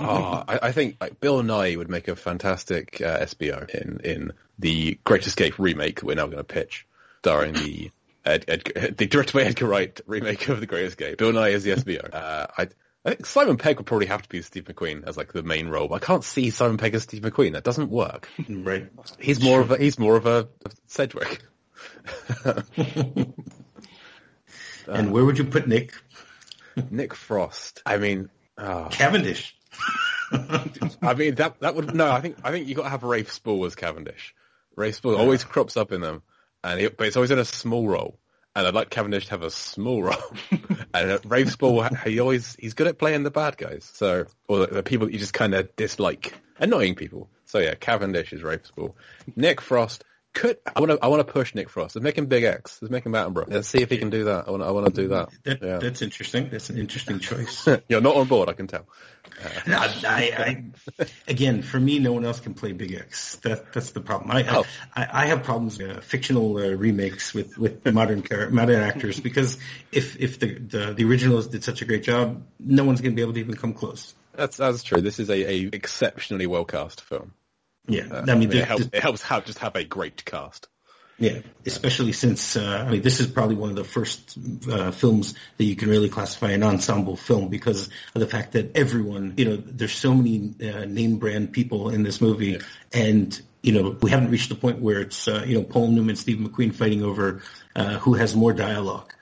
Oh, 0.00 0.44
I, 0.48 0.58
I 0.62 0.72
think 0.72 0.96
like, 1.00 1.20
Bill 1.20 1.42
Nighy 1.42 1.76
would 1.76 1.88
make 1.88 2.08
a 2.08 2.16
fantastic 2.16 3.00
uh, 3.00 3.20
SBO 3.20 3.68
in, 3.70 4.00
in 4.04 4.32
the 4.58 4.98
Great 5.04 5.26
Escape 5.26 5.58
remake 5.58 6.00
that 6.00 6.06
we're 6.06 6.14
now 6.14 6.26
going 6.26 6.38
to 6.38 6.44
pitch, 6.44 6.86
starring 7.20 7.54
the 7.54 7.90
Ed, 8.24 8.44
Ed, 8.48 8.94
the 8.96 9.06
directed 9.06 9.34
by 9.34 9.42
Edgar 9.42 9.66
Wright 9.66 10.00
remake 10.06 10.48
of 10.48 10.60
the 10.60 10.66
Great 10.66 10.86
Escape. 10.86 11.18
Bill 11.18 11.32
Nighy 11.32 11.52
is 11.52 11.64
the 11.64 11.72
SBO. 11.72 12.08
Uh, 12.14 12.46
I, 12.56 12.68
I 13.06 13.10
think 13.10 13.26
Simon 13.26 13.58
Pegg 13.58 13.76
would 13.76 13.84
probably 13.84 14.06
have 14.06 14.22
to 14.22 14.28
be 14.30 14.40
Steve 14.40 14.64
McQueen 14.64 15.06
as 15.06 15.18
like 15.18 15.34
the 15.34 15.42
main 15.42 15.68
role, 15.68 15.88
but 15.88 15.96
I 15.96 15.98
can't 16.06 16.24
see 16.24 16.48
Simon 16.48 16.78
Pegg 16.78 16.94
as 16.94 17.02
Steve 17.02 17.20
McQueen. 17.20 17.52
That 17.52 17.62
doesn't 17.62 17.90
work. 17.90 18.30
Right. 18.48 18.88
He's 19.18 19.42
more 19.42 19.60
of 19.60 19.70
a 19.72 19.76
he's 19.76 19.98
more 19.98 20.16
of 20.16 20.24
a 20.24 20.48
Sedgwick. 20.86 21.42
And 24.86 25.12
where 25.12 25.24
would 25.24 25.38
you 25.38 25.44
put 25.44 25.66
Nick 25.66 25.94
Nick 26.90 27.14
Frost. 27.14 27.82
I 27.86 27.96
mean, 27.98 28.30
oh. 28.58 28.88
Cavendish? 28.90 29.56
I 30.32 31.14
mean 31.14 31.36
that 31.36 31.60
that 31.60 31.74
would 31.74 31.94
no. 31.94 32.10
I 32.10 32.20
think 32.20 32.36
I 32.42 32.50
think 32.50 32.68
you 32.68 32.74
got 32.74 32.84
to 32.84 32.88
have 32.88 33.02
Rafe 33.02 33.30
Spall 33.30 33.64
as 33.64 33.74
Cavendish. 33.74 34.34
Rafe 34.76 34.96
Spall 34.96 35.16
always 35.16 35.44
crops 35.44 35.76
up 35.76 35.92
in 35.92 36.00
them, 36.00 36.22
and 36.62 36.80
he, 36.80 36.88
but 36.88 37.06
it's 37.06 37.16
always 37.16 37.30
in 37.30 37.38
a 37.38 37.44
small 37.44 37.86
role. 37.86 38.18
And 38.56 38.66
I'd 38.66 38.74
like 38.74 38.88
Cavendish 38.88 39.24
to 39.24 39.30
have 39.32 39.42
a 39.42 39.50
small 39.50 40.02
role. 40.02 40.16
and 40.94 41.10
uh, 41.10 41.18
Rafe 41.24 41.50
Spall, 41.50 41.82
he 41.82 42.20
always 42.20 42.56
he's 42.58 42.74
good 42.74 42.86
at 42.86 42.98
playing 42.98 43.24
the 43.24 43.30
bad 43.30 43.56
guys. 43.56 43.90
So 43.94 44.26
or 44.48 44.60
the, 44.60 44.66
the 44.66 44.82
people 44.82 45.06
that 45.06 45.12
you 45.12 45.18
just 45.18 45.34
kind 45.34 45.54
of 45.54 45.74
dislike, 45.76 46.34
annoying 46.58 46.94
people. 46.94 47.28
So 47.46 47.58
yeah, 47.58 47.74
Cavendish 47.74 48.32
is 48.32 48.42
Rafe 48.42 48.66
Spall. 48.66 48.96
Nick 49.36 49.60
Frost 49.60 50.04
could 50.34 50.58
I 50.74 50.80
want 50.80 50.92
to 50.92 50.98
I 51.00 51.06
want 51.06 51.26
to 51.26 51.32
push 51.32 51.54
Nick 51.54 51.70
Frost. 51.70 51.94
Let's 51.96 52.02
make 52.02 52.18
him 52.18 52.26
Big 52.26 52.44
X. 52.44 52.80
Let's 52.82 52.90
make 52.90 53.06
him 53.06 53.12
Attenborough. 53.12 53.48
Let's 53.48 53.68
see 53.68 53.80
if 53.80 53.88
he 53.88 53.98
can 53.98 54.10
do 54.10 54.24
that. 54.24 54.48
I 54.48 54.50
want 54.50 54.62
I 54.62 54.70
want 54.72 54.86
to 54.86 54.92
do 54.92 55.08
that. 55.08 55.30
That, 55.44 55.62
Yeah. 55.62 55.78
That's 55.78 56.02
interesting. 56.02 56.50
That's 56.50 56.70
an 56.70 56.78
interesting 56.78 57.20
choice. 57.20 57.66
You're 57.88 58.00
not 58.00 58.16
on 58.16 58.26
board, 58.26 58.48
I 58.48 58.52
can 58.52 58.66
tell. 58.66 58.86
No, 59.66 59.78
I, 59.78 59.92
I, 60.06 60.64
again, 61.26 61.62
for 61.62 61.80
me, 61.80 61.98
no 61.98 62.12
one 62.12 62.24
else 62.24 62.40
can 62.40 62.54
play 62.54 62.72
Big 62.72 62.92
X. 62.92 63.36
That 63.36 63.72
that's 63.72 63.90
the 63.90 64.00
problem. 64.00 64.30
I 64.30 64.44
Oh. 64.48 64.64
I, 64.94 65.08
I 65.10 65.26
have 65.26 65.42
problems 65.42 65.78
with 65.78 65.96
uh, 65.96 66.00
fictional 66.00 66.56
uh, 66.56 66.70
remakes 66.74 67.34
with 67.34 67.56
with 67.58 67.84
modern 67.92 68.22
char- 68.22 68.50
modern 68.50 68.80
actors 68.80 69.18
because 69.20 69.58
if 69.90 70.20
if 70.20 70.38
the, 70.38 70.58
the 70.58 70.94
the 70.94 71.04
originals 71.04 71.48
did 71.48 71.64
such 71.64 71.82
a 71.82 71.84
great 71.84 72.04
job, 72.04 72.42
no 72.60 72.84
one's 72.84 73.00
going 73.00 73.12
to 73.12 73.16
be 73.16 73.22
able 73.22 73.32
to 73.34 73.40
even 73.40 73.56
come 73.56 73.72
close. 73.72 74.14
That's 74.34 74.56
that's 74.56 74.82
true. 74.82 75.00
This 75.00 75.18
is 75.18 75.30
a, 75.30 75.50
a 75.50 75.70
exceptionally 75.72 76.46
well 76.46 76.64
cast 76.64 77.00
film. 77.00 77.32
Yeah, 77.86 78.04
Uh, 78.10 78.24
I 78.28 78.34
mean, 78.34 78.48
it 78.48 78.52
the- 78.52 78.64
helps. 78.64 78.86
the- 78.86 78.96
It 78.96 79.02
helps 79.02 79.22
have 79.22 79.44
just 79.44 79.58
have 79.58 79.76
a 79.76 79.84
great 79.84 80.24
cast. 80.24 80.68
yeah, 81.18 81.38
especially 81.64 82.12
since 82.12 82.56
uh, 82.56 82.84
I 82.86 82.90
mean, 82.90 83.02
this 83.02 83.20
is 83.20 83.26
probably 83.28 83.54
one 83.56 83.70
of 83.70 83.76
the 83.76 83.84
first 83.84 84.36
uh, 84.68 84.90
films 84.90 85.34
that 85.58 85.64
you 85.64 85.76
can 85.76 85.88
really 85.88 86.08
classify 86.08 86.50
an 86.50 86.62
ensemble 86.64 87.16
film 87.16 87.48
because 87.50 87.88
of 88.14 88.20
the 88.20 88.26
fact 88.26 88.52
that 88.52 88.76
everyone, 88.76 89.34
you 89.36 89.44
know, 89.44 89.56
there's 89.56 89.92
so 89.92 90.12
many 90.14 90.54
uh, 90.60 90.86
name 90.86 91.18
brand 91.18 91.52
people 91.52 91.90
in 91.90 92.02
this 92.02 92.20
movie, 92.20 92.58
and 92.92 93.40
you 93.62 93.72
know, 93.72 93.96
we 94.02 94.10
haven't 94.10 94.30
reached 94.30 94.48
the 94.48 94.56
point 94.56 94.80
where 94.80 95.00
it's 95.00 95.28
uh, 95.28 95.44
you 95.46 95.54
know 95.56 95.62
Paul 95.62 95.88
Newman, 95.88 96.16
Steve 96.16 96.38
McQueen 96.38 96.74
fighting 96.74 97.02
over 97.04 97.42
uh, 97.76 97.98
who 97.98 98.14
has 98.14 98.34
more 98.34 98.52
dialogue, 98.52 99.12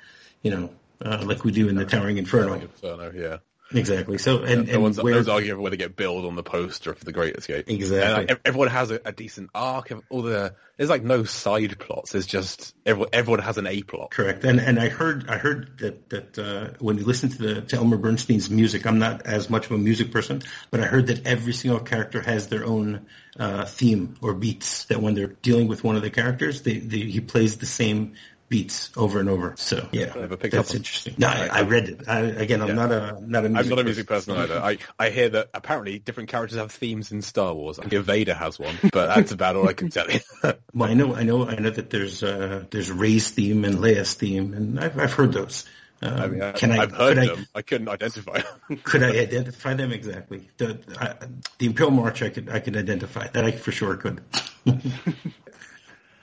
you 0.42 0.50
know, 0.50 0.70
uh, 1.04 1.22
like 1.26 1.44
we 1.44 1.52
do 1.52 1.68
in 1.68 1.74
the 1.76 1.84
Towering 1.84 2.16
Inferno. 2.16 2.54
Inferno, 2.54 3.12
yeah. 3.14 3.36
Exactly. 3.74 4.18
So 4.18 4.42
and, 4.42 4.68
and 4.68 4.82
one's, 4.82 5.00
where 5.00 5.14
one's 5.14 5.28
arguing 5.28 5.60
whether 5.60 5.76
they 5.76 5.82
get 5.82 5.96
billed 5.96 6.24
on 6.24 6.36
the 6.36 6.42
poster 6.42 6.94
for 6.94 7.04
the 7.04 7.12
Great 7.12 7.36
Escape. 7.36 7.68
Exactly. 7.68 8.20
And, 8.20 8.30
like, 8.30 8.40
everyone 8.44 8.68
has 8.68 8.90
a, 8.90 9.00
a 9.04 9.12
decent 9.12 9.50
arc. 9.54 9.90
Of 9.90 10.02
all 10.10 10.22
the 10.22 10.54
there's 10.76 10.90
like 10.90 11.02
no 11.02 11.24
side 11.24 11.78
plots. 11.78 12.12
There's 12.12 12.26
just 12.26 12.74
everyone, 12.84 13.10
everyone 13.12 13.40
has 13.40 13.58
an 13.58 13.66
A 13.66 13.82
plot. 13.82 14.10
Correct, 14.10 14.44
and 14.44 14.60
and 14.60 14.80
I 14.80 14.88
heard 14.88 15.28
I 15.28 15.38
heard 15.38 15.78
that 15.78 16.08
that 16.10 16.38
uh, 16.38 16.76
when 16.78 16.98
you 16.98 17.04
listen 17.04 17.30
to 17.30 17.38
the 17.38 17.60
to 17.62 17.76
Elmer 17.76 17.98
Bernstein's 17.98 18.50
music, 18.50 18.86
I'm 18.86 18.98
not 18.98 19.26
as 19.26 19.50
much 19.50 19.66
of 19.66 19.72
a 19.72 19.78
music 19.78 20.10
person, 20.10 20.42
but 20.70 20.80
I 20.80 20.84
heard 20.84 21.08
that 21.08 21.26
every 21.26 21.52
single 21.52 21.80
character 21.80 22.20
has 22.20 22.48
their 22.48 22.64
own 22.64 23.06
uh, 23.38 23.64
theme 23.64 24.16
or 24.20 24.34
beats. 24.34 24.84
That 24.86 25.00
when 25.00 25.14
they're 25.14 25.28
dealing 25.28 25.68
with 25.68 25.84
one 25.84 25.96
of 25.96 26.02
the 26.02 26.10
characters, 26.10 26.62
they, 26.62 26.78
they 26.78 26.98
he 26.98 27.20
plays 27.20 27.58
the 27.58 27.66
same 27.66 28.14
beats 28.52 28.90
over 28.98 29.18
and 29.18 29.30
over. 29.30 29.54
So 29.56 29.88
yeah, 29.92 30.12
that's 30.14 30.74
interesting. 30.74 31.14
No, 31.16 31.28
I, 31.28 31.48
I 31.50 31.62
read 31.62 31.88
it. 31.88 32.06
I, 32.06 32.20
again, 32.20 32.60
I'm 32.60 32.68
Yeah. 32.68 32.74
not 32.74 32.92
a 32.92 33.18
not 33.26 33.46
a 33.46 33.48
music 33.48 33.64
I'm 33.64 33.68
not 33.70 33.78
a 33.78 33.84
music 33.84 34.06
person 34.06 34.36
either. 34.36 34.58
I, 34.60 34.76
I 34.98 35.08
hear 35.08 35.30
that 35.30 35.48
apparently 35.54 35.98
different 35.98 36.28
characters 36.28 36.58
have 36.58 36.70
themes 36.70 37.12
in 37.12 37.22
Star 37.22 37.54
Wars. 37.54 37.78
I 37.78 37.88
hear 37.88 38.02
Vader 38.02 38.34
has 38.34 38.58
one, 38.58 38.76
but 38.92 39.06
that's 39.14 39.32
about 39.32 39.56
all 39.56 39.66
I 39.66 39.72
can 39.72 39.88
tell 39.88 40.08
you. 40.10 40.20
Well, 40.74 40.90
I 40.90 40.94
know, 40.94 41.14
I 41.14 41.22
know, 41.22 41.46
I 41.48 41.54
know 41.56 41.70
that 41.70 41.88
there's 41.90 42.22
uh, 42.22 42.64
there's 42.70 42.90
Rey's 42.90 43.30
theme 43.30 43.64
and 43.64 43.76
Leia's 43.78 44.12
theme, 44.14 44.52
and 44.54 44.78
I've 44.78 44.98
I've 44.98 45.12
heard 45.14 45.32
those. 45.32 45.64
Um, 46.02 46.20
I 46.20 46.26
mean, 46.28 46.42
I, 46.42 46.52
can 46.52 46.72
I, 46.72 46.78
I've 46.82 46.92
heard 46.92 47.16
could 47.16 47.18
I- 47.18 47.26
them. 47.34 47.46
I 47.54 47.62
couldn't 47.62 47.88
identify 47.88 48.38
them. 48.40 48.78
Could 48.84 49.02
I 49.02 49.10
identify 49.28 49.74
them 49.74 49.92
exactly? 49.92 50.50
The 50.58 50.78
I, 50.98 51.14
the 51.58 51.66
Imperial 51.66 51.92
March, 51.92 52.22
I 52.22 52.28
could 52.30 52.48
I 52.50 52.58
could 52.60 52.76
identify 52.76 53.28
that. 53.28 53.44
I 53.44 53.52
for 53.52 53.70
sure 53.72 53.96
could. 53.96 54.20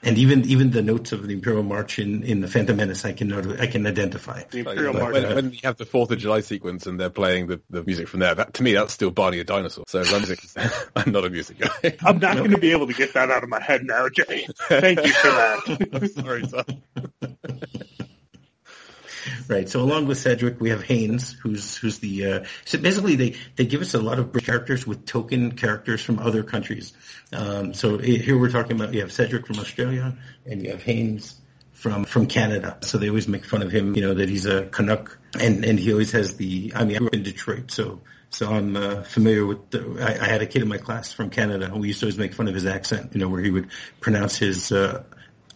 And 0.02 0.18
even 0.18 0.44
even 0.46 0.70
the 0.70 0.82
notes 0.82 1.12
of 1.12 1.26
the 1.26 1.32
Imperial 1.32 1.62
March 1.62 1.98
in, 1.98 2.22
in 2.22 2.40
the 2.40 2.48
Phantom 2.48 2.76
Menace, 2.76 3.04
I 3.04 3.12
can 3.12 3.28
know 3.28 3.56
I 3.58 3.66
can 3.66 3.86
identify. 3.86 4.42
The 4.50 4.60
Imperial 4.60 4.94
when, 4.94 5.02
March. 5.02 5.12
when, 5.14 5.34
when 5.34 5.52
you 5.52 5.60
have 5.64 5.76
the 5.76 5.84
Fourth 5.84 6.10
of 6.10 6.18
July 6.18 6.40
sequence 6.40 6.86
and 6.86 6.98
they're 6.98 7.10
playing 7.10 7.48
the, 7.48 7.60
the 7.70 7.82
music 7.82 8.08
from 8.08 8.20
there, 8.20 8.34
that 8.34 8.54
to 8.54 8.62
me 8.62 8.72
that's 8.72 8.92
still 8.92 9.10
Barney 9.10 9.40
a 9.40 9.44
dinosaur. 9.44 9.84
So 9.88 10.02
that 10.02 10.10
music 10.20 10.40
I'm 10.96 11.12
not 11.12 11.24
a 11.24 11.30
music 11.30 11.58
guy. 11.58 11.96
I'm 12.04 12.18
not 12.18 12.36
going 12.36 12.50
to 12.50 12.58
be 12.58 12.72
able 12.72 12.86
to 12.86 12.94
get 12.94 13.14
that 13.14 13.30
out 13.30 13.42
of 13.42 13.48
my 13.48 13.60
head 13.60 13.84
now, 13.84 14.08
Jay. 14.08 14.46
Thank 14.68 15.04
you 15.04 15.12
for 15.12 15.28
that. 15.28 15.88
I'm 15.92 16.08
sorry, 16.08 16.46
son. 16.46 17.09
Right. 19.48 19.68
So 19.68 19.80
along 19.80 20.06
with 20.06 20.18
Sedgwick, 20.18 20.60
we 20.60 20.70
have 20.70 20.82
Haynes, 20.82 21.32
who's 21.32 21.76
who's 21.76 21.98
the 21.98 22.26
uh, 22.26 22.44
so 22.64 22.78
basically 22.78 23.16
they 23.16 23.36
they 23.56 23.66
give 23.66 23.80
us 23.80 23.94
a 23.94 24.00
lot 24.00 24.18
of 24.18 24.32
characters 24.32 24.86
with 24.86 25.06
token 25.06 25.52
characters 25.52 26.02
from 26.02 26.18
other 26.18 26.42
countries. 26.42 26.92
Um, 27.32 27.74
so 27.74 27.98
here 27.98 28.38
we're 28.38 28.50
talking 28.50 28.72
about 28.72 28.94
you 28.94 29.00
have 29.00 29.12
Sedgwick 29.12 29.46
from 29.46 29.58
Australia 29.58 30.16
and 30.46 30.62
you 30.62 30.70
have 30.70 30.82
Haynes 30.82 31.40
from 31.80 32.04
from 32.04 32.26
Canada. 32.26 32.78
So 32.82 32.98
they 32.98 33.08
always 33.08 33.26
make 33.26 33.44
fun 33.44 33.62
of 33.62 33.72
him, 33.72 33.96
you 33.96 34.02
know, 34.02 34.14
that 34.14 34.28
he's 34.28 34.46
a 34.46 34.66
Canuck, 34.66 35.18
and 35.38 35.64
and 35.64 35.78
he 35.78 35.92
always 35.92 36.12
has 36.12 36.36
the. 36.36 36.72
I 36.76 36.84
mean, 36.84 36.96
I 36.96 36.98
grew 36.98 37.08
up 37.08 37.14
in 37.14 37.22
Detroit, 37.22 37.70
so. 37.70 38.00
So 38.32 38.48
I'm 38.48 38.76
uh, 38.76 39.02
familiar 39.02 39.44
with. 39.44 39.70
The, 39.70 39.96
I, 40.00 40.24
I 40.24 40.28
had 40.28 40.40
a 40.40 40.46
kid 40.46 40.62
in 40.62 40.68
my 40.68 40.78
class 40.78 41.12
from 41.12 41.30
Canada, 41.30 41.64
and 41.64 41.80
we 41.80 41.88
used 41.88 41.98
to 41.98 42.06
always 42.06 42.16
make 42.16 42.32
fun 42.32 42.46
of 42.46 42.54
his 42.54 42.64
accent. 42.64 43.10
You 43.12 43.18
know, 43.18 43.28
where 43.28 43.42
he 43.42 43.50
would 43.50 43.70
pronounce 43.98 44.36
his 44.36 44.70
uh, 44.70 45.02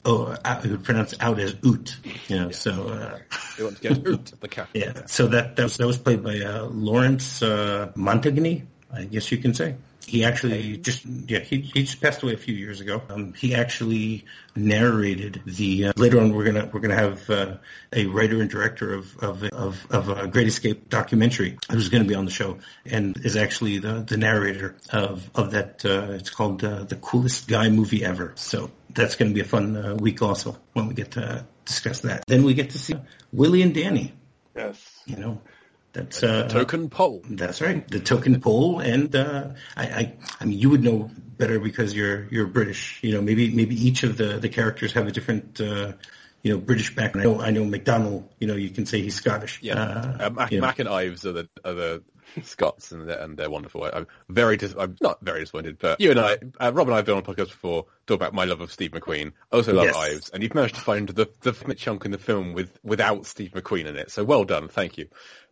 oh, 0.05 0.37
out, 0.45 0.65
he 0.65 0.71
would 0.71 0.85
pronounce 0.85 1.15
out 1.21 1.39
as 1.39 1.57
oot. 1.65 1.97
You 2.29 2.37
know, 2.37 2.51
so 2.51 2.89
uh, 2.89 3.19
They 3.57 3.65
want 3.65 3.77
to 3.77 3.83
get 3.83 4.07
of 4.07 4.41
the 4.41 4.49
cat. 4.49 4.69
yeah. 4.75 5.07
So 5.07 5.29
that 5.29 5.57
that 5.57 5.63
was, 5.63 5.77
that 5.77 5.87
was 5.87 5.99
played 5.99 6.23
by 6.23 6.39
uh, 6.41 6.67
Lawrence 6.67 7.43
uh, 7.43 7.93
Montaigne, 7.95 8.63
I 8.97 9.05
guess 9.05 9.31
you 9.31 9.39
can 9.39 9.55
say. 9.55 9.77
He 10.07 10.25
actually 10.25 10.77
just 10.77 11.07
yeah 11.07 11.39
he 11.39 11.61
he 11.61 11.85
just 11.85 12.01
passed 12.01 12.23
away 12.23 12.35
a 12.35 12.37
few 12.39 12.55
years 12.55 12.81
ago. 12.81 13.03
Um, 13.09 13.33
he 13.33 13.55
actually 13.55 14.27
narrated 14.55 15.41
the 15.47 15.87
uh, 15.87 15.93
later 15.97 16.21
on 16.21 16.35
we're 16.35 16.45
gonna 16.45 16.69
we're 16.71 16.81
gonna 16.81 16.95
have 16.95 17.31
uh, 17.31 17.57
a 17.93 18.07
writer 18.07 18.41
and 18.41 18.51
director 18.51 18.93
of 18.93 19.17
of 19.19 19.45
of, 19.45 19.87
of 19.91 20.09
a 20.11 20.29
Great 20.29 20.47
Escape 20.47 20.91
documentary 20.91 21.57
who's 21.71 21.89
going 21.89 22.03
to 22.03 22.09
be 22.09 22.15
on 22.15 22.27
the 22.27 22.31
show 22.31 22.59
and 22.85 23.17
is 23.25 23.37
actually 23.37 23.79
the 23.79 24.03
the 24.03 24.19
narrator 24.19 24.77
of 24.91 25.31
of 25.35 25.53
that. 25.53 25.85
Uh, 25.85 26.13
it's 26.13 26.31
called 26.31 26.63
uh, 26.63 26.85
the 26.85 26.97
coolest 26.97 27.49
guy 27.49 27.71
movie 27.71 28.05
ever. 28.05 28.33
So 28.37 28.71
that's 28.91 29.15
going 29.17 29.31
to 29.31 29.35
be 29.35 29.41
a 29.41 29.45
fun 29.45 29.77
uh, 29.77 29.95
week 29.95 30.21
also 30.21 30.59
when 30.75 30.87
we 30.89 30.95
get 30.95 31.13
to 31.13 31.47
discuss 31.65 32.01
that. 32.01 32.25
Then 32.27 32.43
we 32.43 32.53
get 32.53 32.71
to 32.71 32.79
see 32.79 32.95
Willie 33.33 33.63
and 33.63 33.75
Danny 33.75 34.13
Yes. 34.55 35.03
you 35.07 35.17
know, 35.17 35.41
That's 35.95 36.23
uh, 36.23 36.49
Token 36.49 36.91
pole. 36.91 37.23
That's 37.31 37.61
right, 37.63 37.87
the 37.89 38.01
token 38.01 38.41
pole, 38.41 38.81
and 38.81 39.15
uh, 39.15 39.51
I, 39.77 39.85
I, 39.87 40.17
I 40.41 40.45
mean, 40.45 40.59
you 40.59 40.69
would 40.71 40.83
know 40.83 41.09
better 41.39 41.61
because 41.61 41.95
you're 41.95 42.27
you're 42.31 42.47
British. 42.47 42.99
You 43.03 43.13
know, 43.15 43.23
maybe 43.23 43.51
maybe 43.55 43.77
each 43.77 44.03
of 44.03 44.17
the 44.17 44.39
the 44.39 44.49
characters 44.49 44.93
have 44.93 45.07
a 45.07 45.13
different. 45.13 45.61
Uh, 45.61 45.93
you 46.43 46.53
know, 46.53 46.59
British 46.59 46.95
background. 46.95 47.27
I 47.27 47.33
know, 47.33 47.41
I 47.41 47.51
know 47.53 47.65
McDonald, 47.65 48.29
you 48.39 48.47
know, 48.47 48.55
you 48.55 48.69
can 48.69 48.85
say 48.85 49.01
he's 49.01 49.15
Scottish. 49.15 49.61
Yeah. 49.63 49.81
Uh, 49.81 50.27
Uh, 50.27 50.29
Mac, 50.31 50.53
you 50.53 50.61
know. 50.61 50.67
Mac 50.67 50.79
and 50.79 50.91
Ives 50.91 51.25
are 51.25 51.33
the 51.33 51.49
are 51.65 51.73
the 51.73 52.03
Scots, 52.43 52.93
and 52.93 53.09
they're, 53.09 53.19
and 53.19 53.37
they're 53.37 53.49
wonderful. 53.49 53.85
I'm 53.85 54.07
very 54.29 54.59
dis- 54.59 54.75
I'm 54.79 54.97
not 55.01 55.23
very 55.23 55.41
disappointed, 55.41 55.79
but 55.79 56.01
you 56.03 56.11
and 56.11 56.21
I, 56.21 56.37
uh, 56.61 56.71
Rob 56.75 56.89
and 56.89 56.93
I 56.95 56.97
have 56.97 57.07
been 57.07 57.15
on 57.15 57.23
a 57.23 57.25
podcast 57.25 57.49
before, 57.49 57.87
talk 58.07 58.17
about 58.17 58.35
my 58.35 58.45
love 58.45 58.61
of 58.61 58.71
Steve 58.71 58.91
McQueen. 58.91 59.33
I 59.53 59.57
also 59.57 59.73
love 59.73 59.87
Yes. 59.87 59.97
Ives, 59.97 60.29
and 60.31 60.43
you've 60.43 60.55
managed 60.55 60.75
to 60.75 60.81
find 60.83 61.09
the 61.09 61.31
the 61.41 61.75
chunk 61.75 62.05
in 62.05 62.11
the 62.11 62.19
film 62.19 62.53
with 62.53 62.79
without 62.83 63.25
Steve 63.25 63.53
McQueen 63.53 63.87
in 63.87 63.97
it. 63.97 64.11
So 64.11 64.23
well 64.25 64.45
done, 64.45 64.69
thank 64.69 64.99
you. 64.99 65.09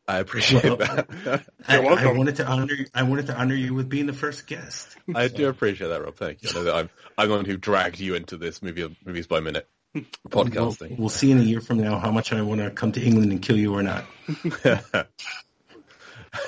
I 0.08 0.18
appreciate 0.18 0.64
Well, 0.64 0.76
that. 0.78 1.44
I, 1.68 1.74
You're 1.74 1.82
I 1.82 1.86
welcome. 1.86 2.18
wanted 2.18 2.36
to 2.36 2.46
honor 2.46 2.74
I 2.94 3.02
wanted 3.04 3.26
to 3.26 3.36
honor 3.38 3.54
you 3.54 3.72
with 3.74 3.88
being 3.88 4.06
the 4.06 4.12
first 4.12 4.46
guest. 4.46 4.96
I 5.14 5.28
do 5.28 5.48
appreciate 5.48 5.88
that, 5.88 6.02
Rob. 6.02 6.16
Thank 6.16 6.42
you. 6.42 6.50
I 6.50 6.62
that 6.64 6.74
I'm 6.74 6.90
I'm 7.16 7.28
the 7.28 7.36
one 7.36 7.44
who 7.44 7.56
dragged 7.56 8.00
you 8.00 8.14
into 8.14 8.36
this 8.36 8.62
movie 8.62 8.96
movies 9.04 9.26
by 9.26 9.40
minute 9.40 9.68
We'll, 9.94 10.04
podcasting. 10.46 10.98
we'll 10.98 11.08
see 11.08 11.30
in 11.30 11.38
a 11.38 11.42
year 11.42 11.60
from 11.60 11.78
now 11.78 11.98
how 11.98 12.10
much 12.10 12.32
I 12.32 12.42
want 12.42 12.60
to 12.60 12.70
come 12.70 12.92
to 12.92 13.02
England 13.02 13.30
and 13.32 13.42
kill 13.42 13.56
you 13.56 13.74
or 13.74 13.82
not. 13.82 14.04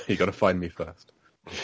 you 0.07 0.17
got 0.17 0.27
to 0.27 0.33
find 0.33 0.59
me 0.59 0.69
first. 0.69 1.13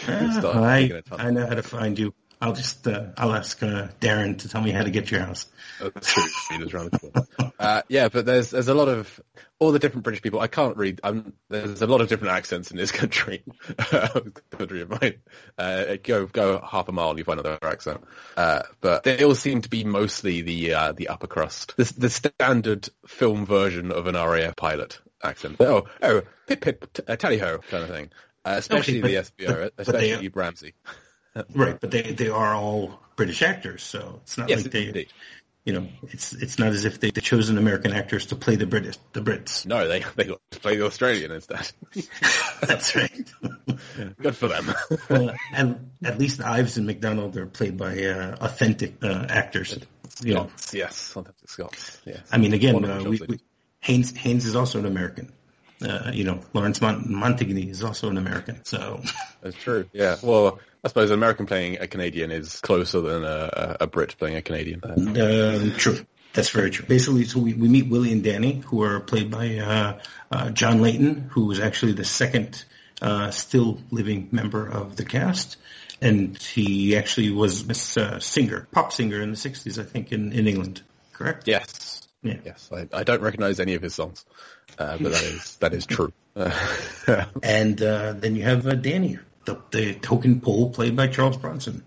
Ah, 0.07 0.63
I, 0.63 0.83
taking 0.83 0.97
a 0.97 1.03
ton. 1.03 1.21
I 1.21 1.31
know 1.31 1.47
how 1.47 1.55
to 1.55 1.63
find 1.63 1.99
you. 1.99 2.15
I'll 2.43 2.55
just 2.55 2.87
uh, 2.89 3.09
I'll 3.19 3.35
ask 3.35 3.63
uh, 3.63 3.89
Darren 4.01 4.39
to 4.39 4.49
tell 4.49 4.63
me 4.63 4.71
how 4.71 4.83
to 4.83 4.91
get 4.91 5.07
to 5.09 5.15
your 5.17 5.25
house. 5.27 5.47
That's 5.79 6.13
true. 6.13 6.23
Speed 6.27 6.73
around 6.75 6.91
the 6.91 6.99
corner. 6.99 7.53
Uh, 7.59 7.83
yeah, 7.89 8.09
but 8.09 8.25
there's 8.25 8.51
there's 8.51 8.69
a 8.69 8.75
lot 8.75 8.89
of 8.89 9.21
all 9.59 9.73
the 9.73 9.79
different 9.79 10.05
British 10.05 10.23
people. 10.23 10.41
I 10.41 10.47
can't 10.47 10.77
read. 10.79 11.01
I'm, 11.05 11.35
there's 11.51 11.83
a 11.83 11.87
lot 11.87 12.01
of 12.01 12.09
different 12.09 12.33
accents 12.33 12.71
in 12.71 12.79
this 12.79 12.91
country. 13.01 13.43
country 14.51 14.81
of 14.83 14.89
mine. 14.91 15.17
Uh, 15.59 15.97
go 16.03 16.27
go 16.27 16.61
half 16.67 16.89
a 16.89 16.93
mile 16.93 17.11
and 17.11 17.19
you 17.19 17.25
find 17.25 17.41
another 17.41 17.59
accent. 17.63 18.03
Uh, 18.37 18.63
but 18.81 19.03
they 19.05 19.23
all 19.25 19.35
seem 19.35 19.61
to 19.63 19.69
be 19.69 19.85
mostly 19.85 20.41
the 20.43 20.75
uh, 20.75 20.93
the 20.93 21.09
upper 21.09 21.27
crust, 21.27 21.77
the, 21.77 21.93
the 21.99 22.11
standard 22.11 22.89
film 23.07 23.45
version 23.47 23.93
of 23.93 24.07
an 24.07 24.15
RAF 24.15 24.57
pilot 24.57 24.99
accent. 25.23 25.57
Oh 25.61 25.85
oh 26.03 26.23
pip 26.47 26.61
pip 26.63 26.93
t- 26.93 27.03
uh, 27.07 27.17
tally 27.17 27.39
ho 27.39 27.59
kind 27.71 27.83
of 27.85 27.91
thing. 27.91 28.11
Uh, 28.45 28.55
especially 28.57 29.01
Okay, 29.01 29.09
the 29.17 29.17
but- 29.17 29.25
especially 29.27 29.71
but 29.77 29.93
they- 30.01 30.11
especially 30.13 30.75
Ramsey. 31.35 31.53
Right, 31.59 31.81
but 31.81 31.91
they 31.91 32.03
they 32.03 32.29
are 32.29 32.55
all 32.55 33.01
British 33.17 33.43
actors, 33.43 33.83
so 33.83 34.21
it's 34.23 34.37
not 34.39 34.49
Yes, 34.49 34.63
like 34.63 34.73
they 34.73 34.87
indeed. 34.89 35.13
you 35.65 35.73
know 35.75 35.89
it's 36.09 36.33
it's 36.33 36.59
not 36.59 36.69
as 36.69 36.85
if 36.85 37.01
they 37.01 37.11
they 37.11 37.21
chosen 37.21 37.59
American 37.59 37.93
actors 37.93 38.27
to 38.27 38.37
play 38.37 38.57
the 38.57 38.67
British 38.67 38.97
the 39.13 39.21
Brits. 39.21 39.67
No, 39.67 39.87
they 39.87 40.05
they 40.17 40.25
got 40.25 40.41
to 40.51 40.61
play 40.61 40.77
the 40.77 40.87
Australian 40.87 41.31
instead. 41.33 41.71
That's 42.61 42.97
right. 42.97 43.33
Good 44.23 44.37
for 44.37 44.49
them. 44.49 44.75
well, 45.11 45.35
and 45.53 45.91
at 46.05 46.19
least 46.19 46.41
Ives 46.43 46.77
and 46.77 46.87
McDonald 46.87 47.37
are 47.37 47.47
played 47.47 47.77
by 47.77 48.05
uh, 48.05 48.37
authentic 48.41 49.03
uh, 49.05 49.27
actors. 49.29 49.79
You 50.23 50.35
know, 50.35 50.51
yes, 50.73 51.11
fantastic 51.13 51.49
Scots. 51.49 52.01
Yes. 52.05 52.21
I 52.33 52.39
mean, 52.39 52.53
again, 52.53 52.85
uh, 52.85 53.03
we, 53.05 53.21
we, 53.27 53.39
Haynes 53.81 54.15
Haynes 54.17 54.45
is 54.45 54.57
also 54.57 54.79
an 54.79 54.87
American. 54.87 55.33
Uh, 55.83 56.11
you 56.13 56.25
know, 56.25 56.41
Lawrence 56.53 56.81
Mont- 56.81 57.09
Montaigne 57.09 57.71
is 57.71 57.83
also 57.83 58.11
an 58.11 58.19
American. 58.19 58.65
So, 58.65 59.01
That's 59.43 59.57
true. 59.57 59.89
Yeah. 59.93 60.17
Well, 60.23 60.59
I 60.85 60.89
suppose 60.89 61.11
an 61.11 61.15
American 61.15 61.47
playing 61.47 61.79
a 61.79 61.87
Canadian 61.87 62.31
is 62.31 62.61
closer 62.61 63.01
than 63.01 63.25
a, 63.25 63.77
a, 63.81 63.87
Brit 63.87 64.17
playing 64.19 64.37
a 64.37 64.43
Canadian. 64.43 64.81
Um, 64.83 65.73
true. 65.77 66.05
That's 66.33 66.51
very 66.51 66.71
true. 66.71 66.87
Basically, 66.87 67.25
so 67.25 67.41
we, 67.41 67.55
we 67.55 67.69
meet 67.69 67.89
Willie 67.89 68.13
and 68.13 68.23
Danny, 68.23 68.63
who 68.67 68.83
are 68.83 69.01
played 69.01 69.31
by 69.31 69.57
uh, 69.57 69.99
uh, 70.31 70.51
John 70.51 70.81
Leyton, 70.81 71.29
who 71.31 71.47
was 71.47 71.59
actually 71.59 71.93
the 71.93 72.05
second 72.05 72.65
uh, 73.03 73.31
still 73.31 73.81
living 73.91 74.29
member 74.31 74.67
of 74.67 74.97
the 74.97 75.05
cast. 75.05 75.57
And 76.01 76.39
he 76.39 76.97
actually 76.97 77.31
was 77.31 77.97
a 77.97 78.03
uh, 78.03 78.19
singer, 78.21 78.67
pop 78.71 78.93
singer 78.93 79.21
in 79.21 79.31
the 79.31 79.37
60s, 79.37 79.79
I 79.79 79.85
think, 79.85 80.13
in, 80.13 80.33
in 80.33 80.47
England. 80.47 80.83
Correct? 81.13 81.47
yes. 81.47 82.09
Yeah. 82.23 82.37
Yes. 82.45 82.71
I, 82.73 82.87
I 82.93 83.03
don't 83.03 83.23
recognise 83.23 83.61
any 83.61 83.75
of 83.75 83.83
his 83.83 83.95
songs, 83.95 84.25
uh, 84.81 84.97
but 84.99 85.13
that 85.13 85.23
is 85.23 85.57
that 85.57 85.75
is 85.75 85.87
true. 85.87 86.13
And 87.43 87.83
uh, 87.83 88.15
then 88.15 88.35
you 88.35 88.43
have 88.45 88.67
uh, 88.67 88.75
Danny, 88.75 89.19
the, 89.45 89.59
the 89.73 89.95
token 89.95 90.41
Pole, 90.41 90.71
played 90.71 90.97
by 90.97 91.09
Charles 91.09 91.37
Bronson, 91.37 91.83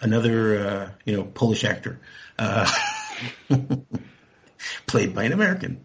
another 0.00 0.58
uh, 0.58 0.90
you 1.04 1.16
know 1.16 1.24
Polish 1.24 1.64
actor, 1.64 1.98
uh, 2.38 2.70
played 4.86 5.14
by 5.14 5.24
an 5.24 5.32
American. 5.32 5.84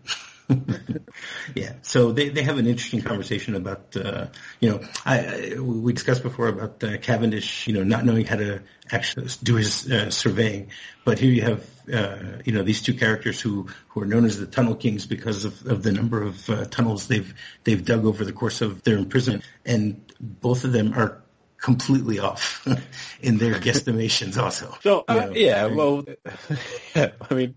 yeah, 1.55 1.73
so 1.81 2.11
they, 2.11 2.29
they 2.29 2.43
have 2.43 2.57
an 2.57 2.67
interesting 2.67 3.01
conversation 3.01 3.55
about 3.55 3.95
uh, 3.95 4.27
you 4.59 4.69
know 4.69 4.81
I, 5.05 5.53
I 5.55 5.59
we 5.59 5.93
discussed 5.93 6.23
before 6.23 6.47
about 6.47 6.83
uh, 6.83 6.97
Cavendish 6.97 7.67
you 7.67 7.73
know 7.73 7.83
not 7.83 8.05
knowing 8.05 8.25
how 8.25 8.37
to 8.37 8.61
actually 8.91 9.27
do 9.43 9.55
his 9.55 9.91
uh, 9.91 10.09
surveying, 10.09 10.71
but 11.05 11.19
here 11.19 11.31
you 11.31 11.41
have 11.43 11.65
uh, 11.93 12.17
you 12.45 12.53
know 12.53 12.63
these 12.63 12.81
two 12.81 12.93
characters 12.93 13.39
who, 13.39 13.67
who 13.89 14.01
are 14.01 14.05
known 14.05 14.25
as 14.25 14.39
the 14.39 14.45
Tunnel 14.45 14.75
Kings 14.75 15.05
because 15.05 15.45
of, 15.45 15.65
of 15.65 15.83
the 15.83 15.91
number 15.91 16.21
of 16.21 16.49
uh, 16.49 16.65
tunnels 16.65 17.07
they've 17.07 17.33
they've 17.63 17.83
dug 17.83 18.05
over 18.05 18.25
the 18.25 18.33
course 18.33 18.61
of 18.61 18.83
their 18.83 18.97
imprisonment, 18.97 19.43
and 19.65 20.01
both 20.19 20.63
of 20.63 20.71
them 20.71 20.93
are 20.93 21.21
completely 21.57 22.19
off 22.19 22.67
in 23.21 23.37
their 23.37 23.53
guesstimations 23.53 24.37
also. 24.37 24.75
So 24.81 25.05
uh, 25.07 25.13
know, 25.13 25.31
yeah. 25.33 25.65
Well, 25.67 26.05
yeah. 26.95 27.11
I 27.29 27.33
mean, 27.33 27.55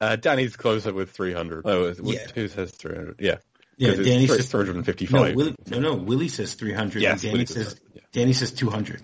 uh, 0.00 0.16
Danny's 0.16 0.56
closer 0.56 0.92
with 0.92 1.10
300. 1.10 1.62
Oh, 1.64 1.84
is- 1.86 2.00
Yeah. 2.02 2.26
who 2.34 2.48
says 2.48 2.70
300? 2.72 3.16
Yeah. 3.20 3.36
Yeah, 3.76 3.90
'Cause 3.90 3.98
it's 4.00 4.08
Danny 4.08 4.26
three- 4.26 4.36
says 4.38 4.50
355. 4.50 5.12
No, 5.30 5.36
Willie, 5.36 5.54
no, 5.68 5.78
no. 5.78 5.94
Willie 5.94 6.28
says 6.28 6.54
300. 6.54 7.00
Yes, 7.00 7.22
and 7.22 7.32
Willie 7.32 7.44
Danny 7.44 7.44
does 7.44 7.54
says 7.54 7.74
that, 7.74 7.80
yeah. 7.94 8.00
Danny 8.10 8.32
says 8.32 8.52
200. 8.52 9.02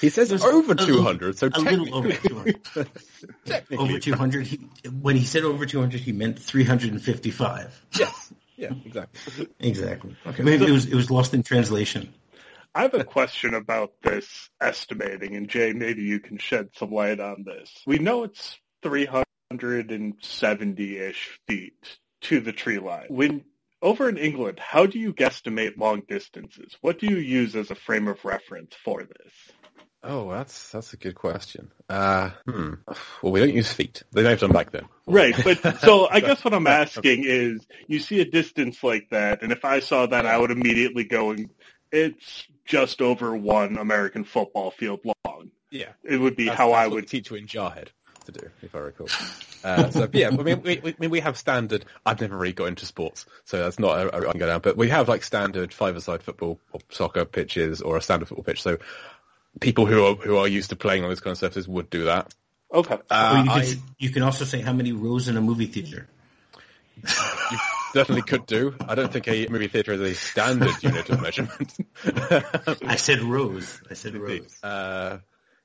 he 0.00 0.08
says 0.08 0.30
There's 0.30 0.42
over 0.44 0.72
a 0.72 0.74
little- 0.76 0.86
200. 0.86 1.36
so 1.38 1.48
a 1.52 1.60
little 1.60 1.94
over 1.94 2.12
technically, 2.12 2.54
200. 3.44 3.78
Over 3.78 3.98
200. 3.98 4.46
He, 4.46 4.56
when 4.90 5.16
he 5.16 5.24
said 5.24 5.42
over 5.44 5.66
200, 5.66 6.00
he 6.00 6.12
meant 6.12 6.38
355. 6.38 7.84
Yes. 7.98 8.32
Yeah. 8.56 8.70
Exactly. 8.86 9.48
Exactly. 9.60 10.16
Okay. 10.26 10.42
Maybe 10.42 10.64
it 10.66 10.70
was 10.70 10.86
it 10.86 10.94
was 10.94 11.10
lost 11.10 11.34
in 11.34 11.42
translation. 11.42 12.14
I 12.74 12.82
have 12.82 12.94
a 12.94 13.04
question 13.04 13.52
about 13.54 13.92
this 14.02 14.48
estimating, 14.60 15.34
and 15.36 15.48
Jay, 15.48 15.72
maybe 15.74 16.02
you 16.02 16.20
can 16.20 16.38
shed 16.38 16.70
some 16.76 16.90
light 16.92 17.20
on 17.20 17.44
this. 17.44 17.70
We 17.86 17.98
know 17.98 18.24
it's 18.24 18.58
370-ish 19.52 21.40
feet 21.46 21.98
to 22.22 22.40
the 22.40 22.52
tree 22.52 22.78
line. 22.78 23.06
When 23.08 23.44
over 23.82 24.08
in 24.08 24.16
England, 24.16 24.58
how 24.58 24.86
do 24.86 24.98
you 24.98 25.12
guesstimate 25.12 25.76
long 25.76 26.02
distances? 26.08 26.76
What 26.80 26.98
do 26.98 27.06
you 27.06 27.16
use 27.16 27.54
as 27.54 27.70
a 27.70 27.74
frame 27.74 28.08
of 28.08 28.24
reference 28.24 28.74
for 28.84 29.04
this? 29.04 29.32
Oh, 30.02 30.30
that's 30.30 30.70
that's 30.70 30.92
a 30.92 30.96
good 30.96 31.16
question. 31.16 31.72
Uh, 31.88 32.30
hmm. 32.46 32.74
Well, 33.22 33.32
we 33.32 33.40
don't 33.40 33.54
use 33.54 33.72
feet. 33.72 34.04
They 34.12 34.22
don't 34.22 34.30
have 34.30 34.40
them 34.40 34.52
back 34.52 34.70
then. 34.70 34.86
Right, 35.06 35.34
but 35.42 35.80
so 35.80 36.08
I 36.08 36.20
guess 36.20 36.44
what 36.44 36.54
I'm 36.54 36.66
asking 36.66 37.24
is, 37.24 37.66
you 37.88 37.98
see 37.98 38.20
a 38.20 38.24
distance 38.24 38.84
like 38.84 39.08
that, 39.10 39.42
and 39.42 39.50
if 39.50 39.64
I 39.64 39.80
saw 39.80 40.06
that, 40.06 40.24
I 40.24 40.38
would 40.38 40.52
immediately 40.52 41.04
go 41.04 41.30
and 41.30 41.50
it's 41.90 42.46
just 42.64 43.00
over 43.00 43.36
one 43.36 43.78
American 43.78 44.24
football 44.24 44.70
field 44.70 45.00
long. 45.24 45.50
Yeah. 45.70 45.92
It 46.04 46.18
would 46.18 46.36
be 46.36 46.44
That's- 46.46 46.58
how 46.58 46.72
I 46.72 46.86
would 46.86 47.04
the 47.04 47.08
teacher 47.08 47.36
in 47.36 47.46
Jarhead 47.46 47.88
to 48.26 48.32
do, 48.32 48.50
if 48.62 48.74
I 48.74 48.78
recall. 48.78 49.08
Uh, 49.64 49.90
so 49.90 50.08
yeah, 50.12 50.28
I 50.28 50.30
mean, 50.30 50.62
we, 50.62 50.80
we, 50.82 50.94
mean, 50.98 51.10
we 51.10 51.20
have 51.20 51.36
standard. 51.36 51.84
I've 52.04 52.20
never 52.20 52.36
really 52.36 52.52
got 52.52 52.66
into 52.66 52.86
sports, 52.86 53.26
so 53.44 53.58
that's 53.58 53.78
not 53.78 53.98
a, 53.98 54.16
a, 54.16 54.30
I'm 54.30 54.38
go 54.38 54.46
down. 54.46 54.60
But 54.60 54.76
we 54.76 54.90
have 54.90 55.08
like 55.08 55.24
standard 55.24 55.72
five-a-side 55.72 56.22
football 56.22 56.60
or 56.72 56.80
soccer 56.90 57.24
pitches 57.24 57.80
or 57.80 57.96
a 57.96 58.02
standard 58.02 58.28
football 58.28 58.44
pitch. 58.44 58.62
So 58.62 58.78
people 59.60 59.86
who 59.86 60.04
are 60.04 60.14
who 60.14 60.36
are 60.36 60.48
used 60.48 60.70
to 60.70 60.76
playing 60.76 61.02
on 61.02 61.08
those 61.08 61.20
kind 61.20 61.32
of 61.32 61.38
surfaces 61.38 61.66
would 61.66 61.90
do 61.90 62.04
that. 62.04 62.32
Okay. 62.72 62.94
Or 62.94 63.02
Uh, 63.10 63.42
you, 63.44 63.50
I 63.50 63.74
you 63.98 64.10
can 64.10 64.22
also 64.22 64.44
say 64.44 64.60
how 64.60 64.72
many 64.72 64.92
rows 64.92 65.28
in 65.28 65.36
a 65.36 65.40
movie 65.40 65.66
theater. 65.66 66.08
you 67.02 67.58
certainly 67.92 68.22
could 68.22 68.46
do. 68.46 68.74
I 68.80 68.94
don't 68.94 69.12
think 69.12 69.28
a 69.28 69.46
movie 69.48 69.68
theater 69.68 69.92
is 69.92 70.00
a 70.00 70.14
standard 70.14 70.82
unit 70.82 71.08
of 71.10 71.20
measurement. 71.20 71.74
I 72.04 72.96
said 72.96 73.20
rows. 73.20 73.80
I 73.90 73.94
said 73.94 74.16
rows. 74.16 74.62
Uh, 74.62 75.18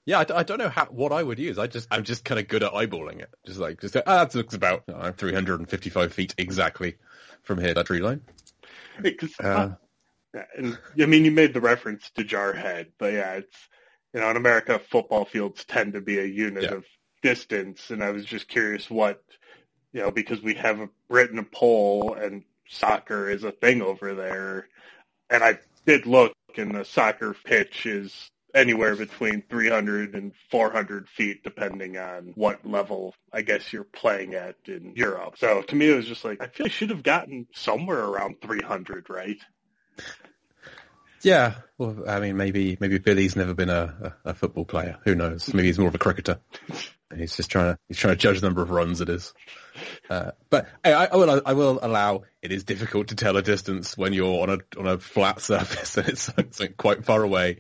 yeah, 0.05 0.19
I, 0.19 0.23
d- 0.23 0.33
I 0.33 0.43
don't 0.43 0.57
know 0.57 0.69
how, 0.69 0.85
what 0.85 1.11
I 1.11 1.21
would 1.23 1.39
use. 1.39 1.57
I 1.59 1.67
just, 1.67 1.87
I'm 1.91 2.03
just 2.03 2.25
kind 2.25 2.39
of 2.39 2.47
good 2.47 2.63
at 2.63 2.71
eyeballing 2.73 3.19
it. 3.19 3.29
Just 3.45 3.59
like, 3.59 3.79
just, 3.81 3.93
go, 3.93 4.01
ah, 4.05 4.23
that 4.25 4.35
looks 4.35 4.55
about 4.55 4.83
I 4.93 5.11
355 5.11 6.13
feet 6.13 6.35
exactly 6.37 6.95
from 7.43 7.59
here, 7.59 7.73
that 7.73 7.85
tree 7.85 7.99
line. 7.99 8.21
Because, 9.01 9.33
Uh, 9.39 9.71
and 10.55 10.77
I 10.99 11.05
mean, 11.05 11.25
you 11.25 11.31
made 11.31 11.53
the 11.53 11.61
reference 11.61 12.09
to 12.11 12.23
Jarhead, 12.23 12.87
but 12.97 13.13
yeah, 13.13 13.33
it's 13.33 13.69
you 14.13 14.19
know, 14.19 14.29
in 14.29 14.37
America, 14.37 14.79
football 14.79 15.25
fields 15.25 15.63
tend 15.65 15.93
to 15.93 16.01
be 16.01 16.19
a 16.19 16.25
unit 16.25 16.63
Yeah. 16.63 16.75
of 16.75 16.85
distance, 17.21 17.91
and 17.91 18.03
I 18.03 18.11
was 18.11 18.25
just 18.25 18.47
curious 18.47 18.89
what 18.89 19.21
you 19.93 20.01
know 20.01 20.11
because 20.11 20.41
we 20.41 20.53
have 20.55 20.79
a 20.79 20.89
written 21.09 21.37
a 21.39 21.43
poll 21.43 22.13
and 22.13 22.43
soccer 22.69 23.29
is 23.29 23.43
a 23.43 23.51
thing 23.51 23.81
over 23.81 24.13
there, 24.15 24.67
and 25.29 25.43
I 25.43 25.59
did 25.85 26.05
look, 26.05 26.33
and 26.57 26.75
the 26.75 26.85
soccer 26.85 27.35
pitch 27.43 27.85
is 27.85 28.29
anywhere 28.53 28.95
between 28.95 29.43
300 29.49 30.15
and 30.15 30.33
400 30.49 31.07
feet 31.09 31.43
depending 31.43 31.97
on 31.97 32.33
what 32.35 32.65
level 32.65 33.15
I 33.31 33.41
guess 33.41 33.71
you're 33.71 33.83
playing 33.83 34.35
at 34.35 34.55
in 34.65 34.93
Europe. 34.95 35.37
So 35.37 35.61
to 35.61 35.75
me 35.75 35.89
it 35.89 35.95
was 35.95 36.07
just 36.07 36.25
like 36.25 36.41
I 36.41 36.47
feel 36.47 36.67
I 36.67 36.69
should 36.69 36.89
have 36.89 37.03
gotten 37.03 37.47
somewhere 37.53 38.03
around 38.03 38.41
300, 38.41 39.09
right? 39.09 39.37
Yeah, 41.23 41.55
well, 41.77 42.03
I 42.07 42.19
mean, 42.19 42.35
maybe 42.35 42.77
maybe 42.79 42.97
Billy's 42.97 43.35
never 43.35 43.53
been 43.53 43.69
a, 43.69 44.13
a, 44.25 44.29
a 44.31 44.33
football 44.33 44.65
player. 44.65 44.97
Who 45.03 45.13
knows? 45.13 45.53
Maybe 45.53 45.67
he's 45.67 45.77
more 45.77 45.87
of 45.87 45.95
a 45.95 45.99
cricketer. 45.99 46.39
He's 47.17 47.35
just 47.35 47.51
trying 47.51 47.73
to 47.73 47.79
he's 47.89 47.97
trying 47.97 48.13
to 48.13 48.17
judge 48.17 48.39
the 48.39 48.47
number 48.47 48.61
of 48.61 48.69
runs 48.69 49.01
it 49.01 49.09
is. 49.09 49.33
Uh, 50.09 50.31
but 50.49 50.69
I, 50.81 50.93
I 50.93 51.15
will 51.17 51.41
I 51.45 51.51
will 51.51 51.79
allow 51.81 52.23
it 52.41 52.53
is 52.53 52.63
difficult 52.63 53.09
to 53.09 53.15
tell 53.15 53.35
a 53.35 53.41
distance 53.41 53.97
when 53.97 54.13
you're 54.13 54.41
on 54.43 54.49
a 54.49 54.79
on 54.79 54.87
a 54.87 54.97
flat 54.97 55.41
surface 55.41 55.97
and 55.97 56.07
it's, 56.07 56.29
it's 56.37 56.61
quite 56.77 57.03
far 57.03 57.21
away. 57.21 57.59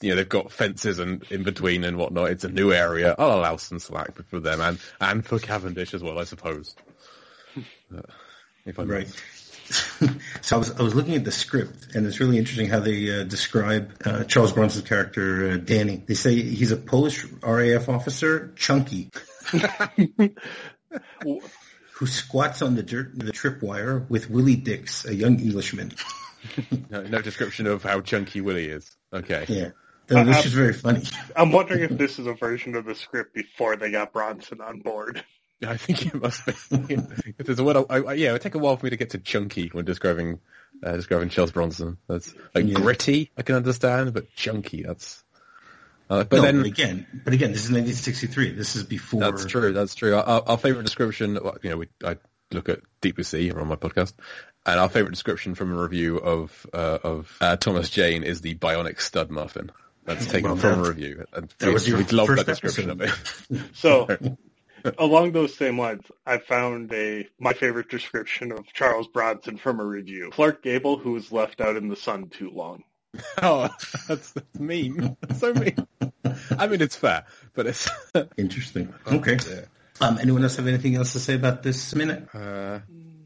You 0.00 0.10
know 0.10 0.16
they've 0.16 0.28
got 0.28 0.52
fences 0.52 0.98
and 1.00 1.24
in 1.30 1.42
between 1.42 1.84
and 1.84 1.96
whatnot. 1.96 2.30
It's 2.30 2.44
a 2.44 2.48
new 2.48 2.72
area. 2.72 3.14
I'll 3.18 3.38
allow 3.38 3.56
some 3.56 3.78
slack 3.80 4.16
for 4.28 4.38
them 4.38 4.60
and 4.60 4.78
and 5.00 5.26
for 5.26 5.38
Cavendish 5.38 5.94
as 5.94 6.02
well, 6.02 6.18
I 6.18 6.24
suppose. 6.24 6.76
Uh, 7.56 8.02
if 8.64 8.78
I'm 8.78 8.88
Right. 8.88 9.08
so 10.40 10.56
I 10.56 10.58
was 10.58 10.70
I 10.72 10.82
was 10.82 10.94
looking 10.94 11.14
at 11.14 11.24
the 11.24 11.32
script, 11.32 11.94
and 11.94 12.06
it's 12.06 12.20
really 12.20 12.38
interesting 12.38 12.68
how 12.68 12.80
they 12.80 13.20
uh, 13.20 13.24
describe 13.24 13.92
uh, 14.04 14.24
Charles 14.24 14.52
Bronson's 14.52 14.88
character 14.88 15.50
uh, 15.50 15.56
Danny. 15.58 15.96
They 15.96 16.14
say 16.14 16.34
he's 16.40 16.72
a 16.72 16.76
Polish 16.76 17.26
RAF 17.42 17.88
officer, 17.88 18.52
chunky, 18.56 19.10
who 21.92 22.06
squats 22.06 22.62
on 22.62 22.76
the 22.76 22.82
dirt 22.82 23.18
the 23.18 23.32
tripwire 23.32 24.08
with 24.08 24.30
Willie 24.30 24.56
Dickes, 24.56 25.04
a 25.04 25.14
young 25.14 25.38
Englishman. 25.38 25.92
no, 26.90 27.02
no 27.02 27.20
description 27.20 27.66
of 27.66 27.82
how 27.82 28.00
chunky 28.00 28.40
Willie 28.40 28.68
is. 28.68 28.96
Okay. 29.12 29.44
Yeah, 29.48 29.70
That- 30.08 30.26
that's 30.26 30.42
just 30.42 30.54
very 30.54 30.72
funny. 30.72 31.02
I'm 31.36 31.52
wondering 31.52 31.82
if 31.82 31.90
this 31.90 32.18
is 32.18 32.26
a 32.26 32.34
version 32.34 32.74
of 32.74 32.84
the 32.84 32.94
script 32.94 33.34
before 33.34 33.76
they 33.76 33.90
got 33.90 34.12
Bronson 34.12 34.60
on 34.60 34.80
board. 34.80 35.22
I 35.66 35.76
think 35.76 36.06
it 36.06 36.14
must 36.14 36.46
be. 36.46 36.52
if 36.70 37.46
there's 37.46 37.58
a 37.58 37.64
word, 37.64 37.76
I, 37.90 37.96
I, 37.96 38.12
yeah, 38.14 38.30
it 38.30 38.32
would 38.32 38.42
take 38.42 38.54
a 38.54 38.58
while 38.58 38.76
for 38.76 38.86
me 38.86 38.90
to 38.90 38.96
get 38.96 39.10
to 39.10 39.18
chunky 39.18 39.68
when 39.68 39.84
describing 39.84 40.38
uh, 40.84 40.92
describing 40.92 41.28
Charles 41.30 41.50
Bronson. 41.50 41.98
That's 42.08 42.32
like 42.54 42.66
Yeah. 42.66 42.74
gritty, 42.74 43.30
I 43.36 43.42
can 43.42 43.56
understand, 43.56 44.12
but 44.14 44.32
chunky, 44.36 44.82
that's. 44.84 45.24
Uh, 46.08 46.24
but 46.24 46.36
no, 46.36 46.42
then 46.42 46.58
but 46.58 46.66
again, 46.66 47.06
but 47.24 47.34
again, 47.34 47.50
this 47.52 47.64
is 47.64 47.70
1963. 47.72 48.52
This 48.52 48.76
is 48.76 48.84
before. 48.84 49.20
that's 49.20 49.44
true. 49.44 49.72
That's 49.72 49.94
true. 49.94 50.14
Our, 50.14 50.42
our 50.46 50.56
favorite 50.58 50.84
description, 50.84 51.38
you 51.62 51.70
know, 51.70 51.76
we 51.78 51.88
I 52.04 52.16
look 52.52 52.68
at 52.70 52.80
Deep 53.02 53.16
Blue 53.16 53.24
Sea 53.24 53.50
on 53.50 53.66
my 53.68 53.76
podcast, 53.76 54.14
and 54.64 54.78
our 54.80 54.88
favorite 54.88 55.10
description 55.12 55.54
from 55.54 55.76
a 55.76 55.82
review 55.82 56.16
of 56.18 56.66
uh, 56.72 56.98
of 57.02 57.36
uh, 57.40 57.56
Thomas 57.56 57.90
Jane 57.90 58.22
is 58.22 58.40
the 58.40 58.54
bionic 58.54 59.00
stud 59.00 59.30
muffin. 59.30 59.70
That's 60.08 60.26
taken 60.26 60.50
Well, 60.50 60.56
from 60.56 60.84
a 60.84 60.88
review, 60.88 61.24
and 61.32 61.54
that 61.58 61.72
was 61.72 61.84
we, 61.84 61.90
your 61.90 61.98
we 61.98 62.04
love 62.06 62.26
first 62.28 62.46
that 62.46 62.60
description 62.60 62.90
episode. 62.90 63.14
of 63.50 63.50
it. 63.50 63.76
So, 63.76 64.36
along 64.98 65.32
those 65.32 65.54
same 65.54 65.78
lines, 65.78 66.04
I 66.26 66.38
found 66.38 66.92
a 66.92 67.28
my 67.38 67.52
favorite 67.52 67.88
description 67.90 68.50
of 68.52 68.66
Charles 68.72 69.06
Bronson 69.08 69.58
from 69.58 69.80
a 69.80 69.84
review. 69.84 70.30
Clark 70.32 70.62
Gable, 70.62 70.96
who 70.98 71.12
was 71.12 71.30
left 71.30 71.60
out 71.60 71.76
in 71.76 71.88
the 71.88 71.96
sun 71.96 72.28
too 72.28 72.50
long. 72.50 72.82
Oh, 73.42 73.68
that's, 74.06 74.32
that's 74.32 74.58
mean. 74.58 75.16
That's 75.22 75.40
so 75.40 75.54
mean. 75.54 75.76
I 76.56 76.66
mean, 76.66 76.82
it's 76.82 76.94
fair, 76.96 77.24
but 77.54 77.66
it's. 77.66 77.88
Interesting. 78.36 78.92
Okay. 79.10 79.38
Yeah. 79.48 79.62
Um, 80.00 80.18
anyone 80.20 80.42
else 80.42 80.56
have 80.56 80.66
anything 80.66 80.94
else 80.94 81.14
to 81.14 81.18
say 81.20 81.34
about 81.34 81.62
this 81.62 81.94
minute? 81.94 82.28
Uh, 82.34 82.80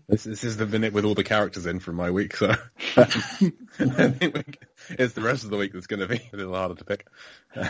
this, 0.09 0.25
this 0.25 0.45
is 0.45 0.57
the 0.57 0.67
minute 0.67 0.93
with 0.93 1.05
all 1.05 1.15
the 1.15 1.25
characters 1.25 1.67
in 1.67 1.81
from 1.81 1.97
my 1.97 2.11
week, 2.11 2.37
so 2.37 2.55
I 2.97 3.05
think 3.05 4.35
we- 4.37 4.45
it's 4.91 5.15
the 5.15 5.23
rest 5.23 5.45
of 5.45 5.51
the 5.51 5.57
week 5.57 5.73
that's 5.73 5.87
going 5.87 6.01
to 6.01 6.09
be 6.09 6.21
a 6.33 6.37
little 6.37 6.55
harder 6.55 6.75
to 6.77 6.85
pick. 6.85 7.07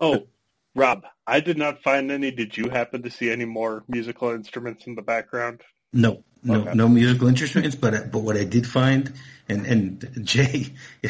Oh, 0.00 0.26
Rob, 0.74 1.04
I 1.26 1.40
did 1.40 1.56
not 1.56 1.82
find 1.82 2.10
any. 2.10 2.30
Did 2.30 2.54
you 2.56 2.68
happen 2.68 3.02
to 3.04 3.10
see 3.10 3.30
any 3.30 3.46
more 3.46 3.84
musical 3.88 4.30
instruments 4.32 4.86
in 4.86 4.94
the 4.94 5.00
background? 5.02 5.62
No, 5.94 6.22
no, 6.42 6.60
Okay. 6.60 6.74
no 6.74 6.88
musical 6.88 7.28
instruments. 7.28 7.74
But 7.74 8.12
but 8.12 8.18
what 8.18 8.36
I 8.36 8.44
did 8.44 8.66
find, 8.66 9.10
and 9.48 9.66
and 9.66 10.26
Jay, 10.26 10.66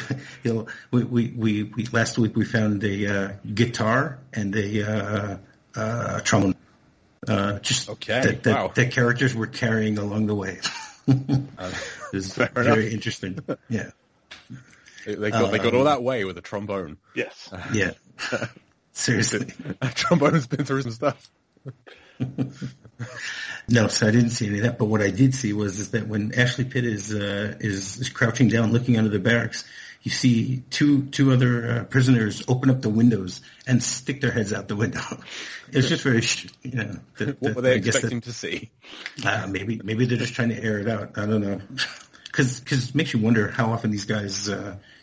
you 0.44 0.54
know, 0.54 0.66
we 0.92 1.02
we 1.02 1.32
we, 1.36 1.62
we 1.64 1.86
last 1.86 2.18
week 2.18 2.36
we 2.36 2.44
found 2.44 2.84
a 2.84 3.06
uh, 3.06 3.32
guitar 3.52 4.20
and 4.32 4.54
a 4.54 4.88
uh, 4.88 5.36
uh, 5.74 6.20
trombone. 6.20 6.54
Uh, 7.26 7.58
just 7.58 7.88
Okay, 7.90 8.20
that, 8.20 8.42
that, 8.44 8.54
wow. 8.54 8.68
that 8.76 8.92
characters 8.92 9.34
were 9.34 9.48
carrying 9.48 9.98
along 9.98 10.26
the 10.28 10.34
way. 10.36 10.60
it 11.08 11.42
was 12.12 12.34
Fair 12.34 12.48
very 12.54 12.82
enough. 12.84 12.92
interesting. 12.92 13.40
Yeah, 13.68 13.90
They 15.06 15.14
they 15.14 15.30
got 15.30 15.50
they 15.52 15.58
got 15.58 15.74
all 15.74 15.84
that 15.84 16.02
way 16.02 16.24
with 16.24 16.36
a 16.36 16.42
trombone. 16.42 16.98
Yes. 17.14 17.50
yeah. 17.72 17.92
Seriously. 18.92 19.52
A 19.80 19.88
trombone's 19.88 20.46
been 20.46 20.64
through 20.64 20.82
some 20.82 20.90
stuff. 20.92 21.30
No, 23.68 23.88
so 23.88 24.06
I 24.06 24.10
didn't 24.10 24.30
see 24.30 24.46
any 24.46 24.58
of 24.58 24.64
that. 24.64 24.78
But 24.78 24.86
what 24.86 25.02
I 25.02 25.10
did 25.10 25.34
see 25.34 25.52
was 25.52 25.78
is 25.80 25.90
that 25.90 26.06
when 26.08 26.32
Ashley 26.34 26.64
Pitt 26.64 26.84
is 26.84 27.12
uh, 27.14 27.56
is, 27.60 27.98
is 27.98 28.08
crouching 28.08 28.48
down, 28.48 28.72
looking 28.72 28.96
under 28.96 29.10
the 29.10 29.18
barracks, 29.18 29.64
you 30.02 30.10
see 30.10 30.62
two 30.70 31.04
two 31.06 31.32
other 31.32 31.70
uh, 31.70 31.84
prisoners 31.84 32.42
open 32.48 32.70
up 32.70 32.80
the 32.80 32.88
windows 32.88 33.42
and 33.66 33.82
stick 33.82 34.20
their 34.20 34.30
heads 34.30 34.52
out 34.52 34.68
the 34.68 34.76
window. 34.76 35.00
It's 35.72 35.88
just 35.88 36.04
very, 36.04 36.20
sh- 36.20 36.46
you 36.62 36.76
know. 36.76 36.96
That, 37.18 37.42
What 37.42 37.56
were 37.56 37.60
they 37.62 37.74
I 37.74 37.78
guess 37.78 37.96
expecting 37.96 38.20
to 38.20 38.32
see? 38.32 38.70
uh, 39.24 39.48
maybe 39.50 39.80
maybe 39.82 40.06
they're 40.06 40.16
just 40.16 40.34
trying 40.34 40.50
to 40.50 40.62
air 40.62 40.78
it 40.78 40.86
out. 40.88 41.18
I 41.18 41.26
don't 41.26 41.40
know, 41.40 41.60
because 42.26 42.60
it 42.62 42.94
makes 42.94 43.12
you 43.12 43.18
wonder 43.18 43.50
how 43.50 43.72
often 43.72 43.90
these 43.90 44.04
guys. 44.04 44.48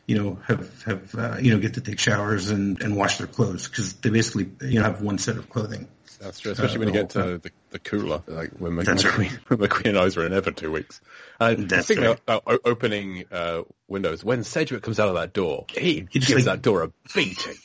Uh, 0.04 0.06
you 0.08 0.18
know, 0.22 0.40
have 0.48 0.84
have 0.84 1.16
uh, 1.16 1.38
you 1.40 1.54
know 1.54 1.60
get 1.60 1.76
to 1.76 1.82
take 1.82 2.00
showers 2.00 2.50
and, 2.50 2.82
and 2.82 2.96
wash 2.96 3.18
their 3.18 3.28
clothes 3.28 3.68
because 3.68 3.94
they 3.94 4.10
basically 4.10 4.50
you 4.68 4.80
know 4.80 4.84
have 4.84 5.02
one 5.02 5.18
set 5.18 5.38
of 5.38 5.50
clothing. 5.50 5.88
That's 6.20 6.40
true, 6.40 6.52
especially 6.54 6.80
when 6.80 6.88
you 6.90 6.94
get 6.94 7.10
to 7.12 7.38
the, 7.40 7.52
the 7.72 7.80
cooler, 7.80 8.22
like 8.28 8.52
when 8.52 8.76
Mc- 8.76 8.86
That's 8.86 9.04
McQueen, 9.04 9.32
when 9.50 9.60
McQueen 9.60 9.90
and 9.90 9.98
I 9.98 10.10
were 10.16 10.26
in 10.26 10.32
there 10.32 10.42
for 10.42 10.52
two 10.52 10.72
weeks. 10.72 11.02
Uh, 11.40 11.56
That's 11.58 11.86
speaking 11.88 12.06
right. 12.06 12.18
about 12.20 12.44
o- 12.48 12.60
opening 12.64 13.26
uh, 13.32 13.64
windows, 13.90 14.24
when 14.24 14.44
Sedgwick 14.46 14.84
comes 14.84 15.00
out 15.02 15.10
of 15.10 15.16
that 15.16 15.34
door, 15.34 15.66
he, 15.70 16.08
He 16.12 16.20
just, 16.20 16.28
gives 16.30 16.46
like- 16.46 16.58
that 16.58 16.62
door 16.62 16.84
a 16.84 16.92
beating. 17.14 17.56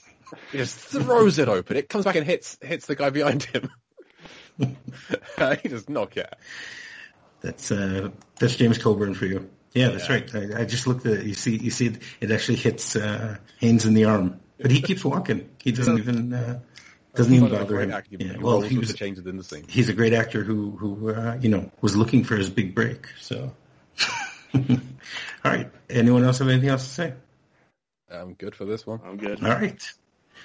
He 0.53 0.59
just 0.59 0.77
throws 0.77 1.39
it 1.39 1.49
open. 1.49 1.77
It 1.77 1.89
comes 1.89 2.05
back 2.05 2.17
and 2.17 2.27
hits 2.27 2.59
hits 2.63 2.87
the 2.87 2.97
guy 2.97 3.11
behind 3.11 3.45
him. 3.45 3.71
he 4.59 5.69
just 5.69 5.89
knock 5.89 6.17
it. 6.17 6.27
out. 6.27 6.39
That's 7.41 7.71
uh, 7.71 8.11
that's 8.41 8.57
James 8.57 8.79
Coburn 8.79 9.15
for 9.15 9.27
you. 9.27 9.49
Yeah, 9.75 9.89
that's 9.89 10.09
right. 10.09 10.35
I, 10.35 10.63
I 10.63 10.65
just 10.65 10.87
looked 10.87 11.07
at 11.07 11.13
it. 11.13 11.27
You 11.27 11.35
see, 11.35 11.57
you 11.57 11.71
see, 11.71 11.87
it, 11.89 12.03
it 12.21 12.31
actually 12.31 12.57
hits 12.57 12.97
uh, 12.97 13.37
Haynes 13.59 13.85
in 13.85 13.95
the 13.95 14.05
arm, 14.05 14.41
but 14.61 14.71
he 14.71 14.81
keeps 14.81 15.05
walking. 15.05 15.49
He 15.63 15.73
doesn't 15.73 15.99
even 15.99 16.33
uh, 16.33 16.61
doesn't 17.15 17.35
even 17.35 17.51
bother 17.51 17.81
him. 17.81 17.93
actor. 17.93 18.17
Yeah, 18.19 18.37
well, 18.39 18.61
he 18.61 18.79
was 18.79 18.89
the 18.89 18.95
changes 18.95 19.27
in 19.27 19.37
the 19.37 19.45
scene. 19.45 19.65
he's 19.69 19.89
a 19.89 19.93
great 19.93 20.15
actor 20.15 20.43
who 20.43 20.71
who 20.71 21.11
uh, 21.11 21.39
you 21.41 21.49
know 21.49 21.71
was 21.81 21.97
looking 21.97 22.25
for 22.25 22.37
his 22.37 22.51
big 22.51 22.75
break. 22.75 23.07
So, 23.21 23.53
all 24.55 24.61
right. 25.45 25.71
Anyone 25.91 26.25
else 26.25 26.39
have 26.39 26.49
anything 26.49 26.71
else 26.71 26.85
to 26.85 26.91
say? 26.91 27.15
I'm 28.11 28.35
good 28.35 28.55
for 28.55 28.65
this 28.65 28.87
one. 28.87 29.01
I'm 29.05 29.17
good. 29.17 29.45
All 29.45 29.51
right. 29.51 29.83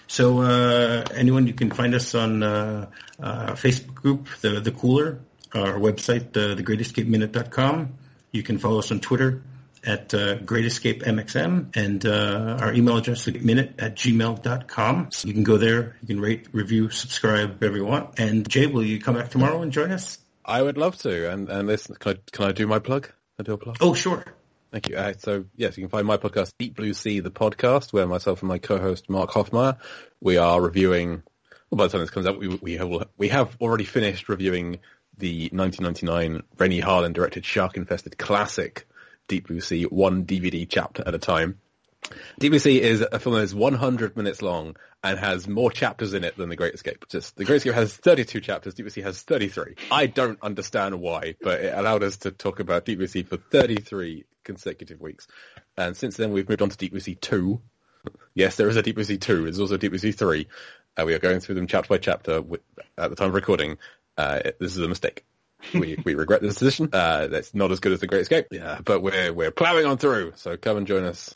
So, 0.08 0.42
uh, 0.42 1.06
anyone, 1.16 1.48
you 1.48 1.54
can 1.54 1.72
find 1.72 1.96
us 1.96 2.14
on 2.14 2.44
uh, 2.44 2.90
uh, 3.22 3.52
Facebook 3.54 3.96
group, 3.96 4.28
the 4.42 4.60
the 4.60 4.72
Cooler, 4.72 5.20
our 5.54 5.80
website, 5.80 6.36
uh, 6.36 6.56
thegreatescapeminute.com. 6.56 7.94
You 8.34 8.44
can 8.44 8.58
follow 8.58 8.80
us 8.80 8.92
on 8.92 9.00
Twitter 9.00 9.44
at 9.86 10.14
uh, 10.14 10.38
greatescapemxm, 10.40 11.76
and 11.76 12.06
uh, 12.06 12.58
our 12.60 12.74
email 12.74 12.98
address 12.98 13.28
is 13.28 13.42
minute 13.44 13.76
at 13.78 13.96
gmail.com. 13.96 15.12
So 15.12 15.28
you 15.28 15.34
can 15.34 15.44
go 15.44 15.58
there, 15.58 15.98
you 16.02 16.08
can 16.08 16.20
rate, 16.20 16.48
review, 16.52 16.90
subscribe, 16.90 17.54
whatever 17.54 17.78
you 17.78 17.86
want. 17.86 18.20
And 18.20 18.50
Jay, 18.50 18.66
will 18.66 18.84
you 18.84 19.00
come 19.00 19.16
back 19.16 19.30
tomorrow 19.30 19.62
and 19.62 19.72
join 19.72 19.92
us? 19.92 20.18
I 20.44 20.64
would 20.64 20.78
love 20.78 20.98
to. 21.00 21.30
And 21.32 21.48
and 21.48 21.68
listen, 21.68 21.96
can 21.96 22.14
I 22.14 22.20
can 22.32 22.46
I 22.46 22.52
do 22.54 22.66
my 22.66 22.80
plug? 22.80 23.04
Can 23.04 23.14
I 23.40 23.44
do 23.44 23.54
a 23.54 23.58
plug? 23.58 23.78
Oh, 23.82 23.94
sure. 23.94 24.26
Thank 24.72 24.90
you. 24.90 24.98
Uh, 24.98 25.14
so 25.20 25.46
yes, 25.56 25.78
you 25.78 25.84
can 25.84 25.92
find 25.92 26.08
my 26.08 26.18
podcast, 26.18 26.54
Deep 26.58 26.76
Blue 26.76 26.96
Sea, 26.96 27.20
the 27.20 27.30
podcast, 27.30 27.94
where 27.94 28.08
myself 28.08 28.42
and 28.42 28.50
my 28.50 28.58
co-host 28.58 29.10
Mark 29.10 29.30
Hoffmeyer, 29.30 29.78
we 30.20 30.38
are 30.38 30.60
reviewing. 30.60 31.22
Well, 31.70 31.78
by 31.78 31.86
the 31.86 31.92
time 31.92 32.02
this 32.02 32.10
comes 32.10 32.26
out, 32.26 32.40
we 32.40 32.48
we 32.48 32.78
have 32.78 33.08
we 33.16 33.30
have 33.30 33.56
already 33.62 33.84
finished 33.84 34.28
reviewing 34.28 34.80
the 35.18 35.50
1999 35.52 36.44
Renny 36.58 36.82
Harlin 36.82 37.14
directed 37.14 37.46
shark-infested 37.46 38.18
classic 38.18 38.88
Deep 39.28 39.48
Blue 39.48 39.62
Sea, 39.62 39.84
one 39.84 40.26
DVD 40.26 40.68
chapter 40.68 41.04
at 41.06 41.16
a 41.16 41.20
time. 41.20 41.60
Deep 42.40 42.52
Blue 42.52 42.60
Sea 42.60 42.82
is 42.82 43.02
a 43.02 43.20
film 43.20 43.36
that 43.36 43.42
is 43.42 43.56
100 43.56 44.18
minutes 44.18 44.42
long 44.42 44.76
and 45.04 45.20
has 45.20 45.48
more 45.48 45.72
chapters 45.72 46.14
in 46.14 46.24
it 46.24 46.38
than 46.38 46.50
The 46.50 46.56
Great 46.56 46.74
Escape. 46.74 47.06
Just 47.10 47.36
The 47.36 47.46
Great 47.46 47.58
Escape 47.58 47.74
has 47.74 47.96
32 47.96 48.42
chapters. 48.42 48.74
Deep 48.74 48.86
Blue 48.86 48.90
Sea 48.90 49.02
has 49.02 49.22
33. 49.22 49.76
I 49.92 50.08
don't 50.08 50.40
understand 50.42 51.00
why, 51.00 51.36
but 51.42 51.62
it 51.62 51.74
allowed 51.78 52.04
us 52.04 52.18
to 52.18 52.32
talk 52.32 52.60
about 52.60 52.86
Deep 52.86 52.98
Blue 52.98 53.08
Sea 53.08 53.24
for 53.24 53.38
33 53.38 54.26
consecutive 54.44 55.00
weeks. 55.00 55.28
And 55.78 55.96
since 55.96 56.18
then, 56.18 56.32
we've 56.32 56.48
moved 56.48 56.62
on 56.62 56.70
to 56.70 56.78
Deep 56.78 56.92
Blue 56.92 57.00
Sea 57.00 57.16
2. 57.16 57.62
Yes, 58.34 58.56
there 58.56 58.68
is 58.68 58.76
a 58.76 58.82
Deep 58.82 58.96
Blue 58.96 59.04
Sea 59.04 59.18
2. 59.18 59.44
There's 59.44 59.60
also 59.60 59.78
Deep 59.78 59.92
Blue 59.92 60.00
Sea 60.00 60.12
3. 60.12 60.48
Uh, 60.96 61.04
we 61.06 61.14
are 61.14 61.20
going 61.20 61.40
through 61.40 61.56
them 61.56 61.68
chapter 61.68 61.90
by 61.90 61.98
chapter 61.98 62.42
with, 62.42 62.62
at 62.98 63.10
the 63.10 63.16
time 63.16 63.30
of 63.30 63.34
recording. 63.34 63.78
Uh, 64.18 64.40
this 64.60 64.76
is 64.76 64.80
a 64.80 64.88
mistake. 64.88 65.24
we 65.74 65.98
we 66.04 66.16
regret 66.16 66.42
this 66.42 66.56
decision. 66.56 66.90
Uh, 66.92 67.28
that's 67.28 67.54
not 67.54 67.72
as 67.72 67.80
good 67.80 67.94
as 67.94 68.00
The 68.00 68.08
Great 68.08 68.22
Escape. 68.22 68.48
Yeah, 68.52 68.80
but 68.84 69.02
we're 69.02 69.32
we're 69.34 69.52
plowing 69.52 69.86
on 69.86 69.98
through. 69.98 70.34
So 70.36 70.58
come 70.58 70.78
and 70.78 70.88
join 70.88 71.04
us 71.06 71.34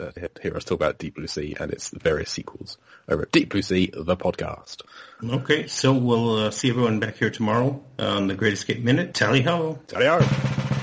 uh, 0.00 0.10
to 0.10 0.30
hear 0.42 0.56
us 0.56 0.64
talk 0.64 0.76
about 0.76 0.98
Deep 0.98 1.14
Blue 1.14 1.26
Sea 1.26 1.56
and 1.58 1.72
its 1.72 1.90
various 1.90 2.30
sequels 2.30 2.78
over 3.08 3.22
at 3.22 3.32
Deep 3.32 3.50
Blue 3.50 3.62
Sea, 3.62 3.90
the 3.92 4.16
podcast. 4.16 4.82
Okay, 5.22 5.66
so 5.66 5.92
we'll 5.92 6.36
uh, 6.36 6.50
see 6.50 6.70
everyone 6.70 7.00
back 7.00 7.16
here 7.16 7.30
tomorrow 7.30 7.82
on 7.98 8.26
the 8.26 8.34
Great 8.34 8.52
Escape 8.52 8.82
Minute. 8.82 9.14
Tally 9.14 9.42
ho! 9.42 9.78
Tally 9.86 10.06
ho! 10.06 10.77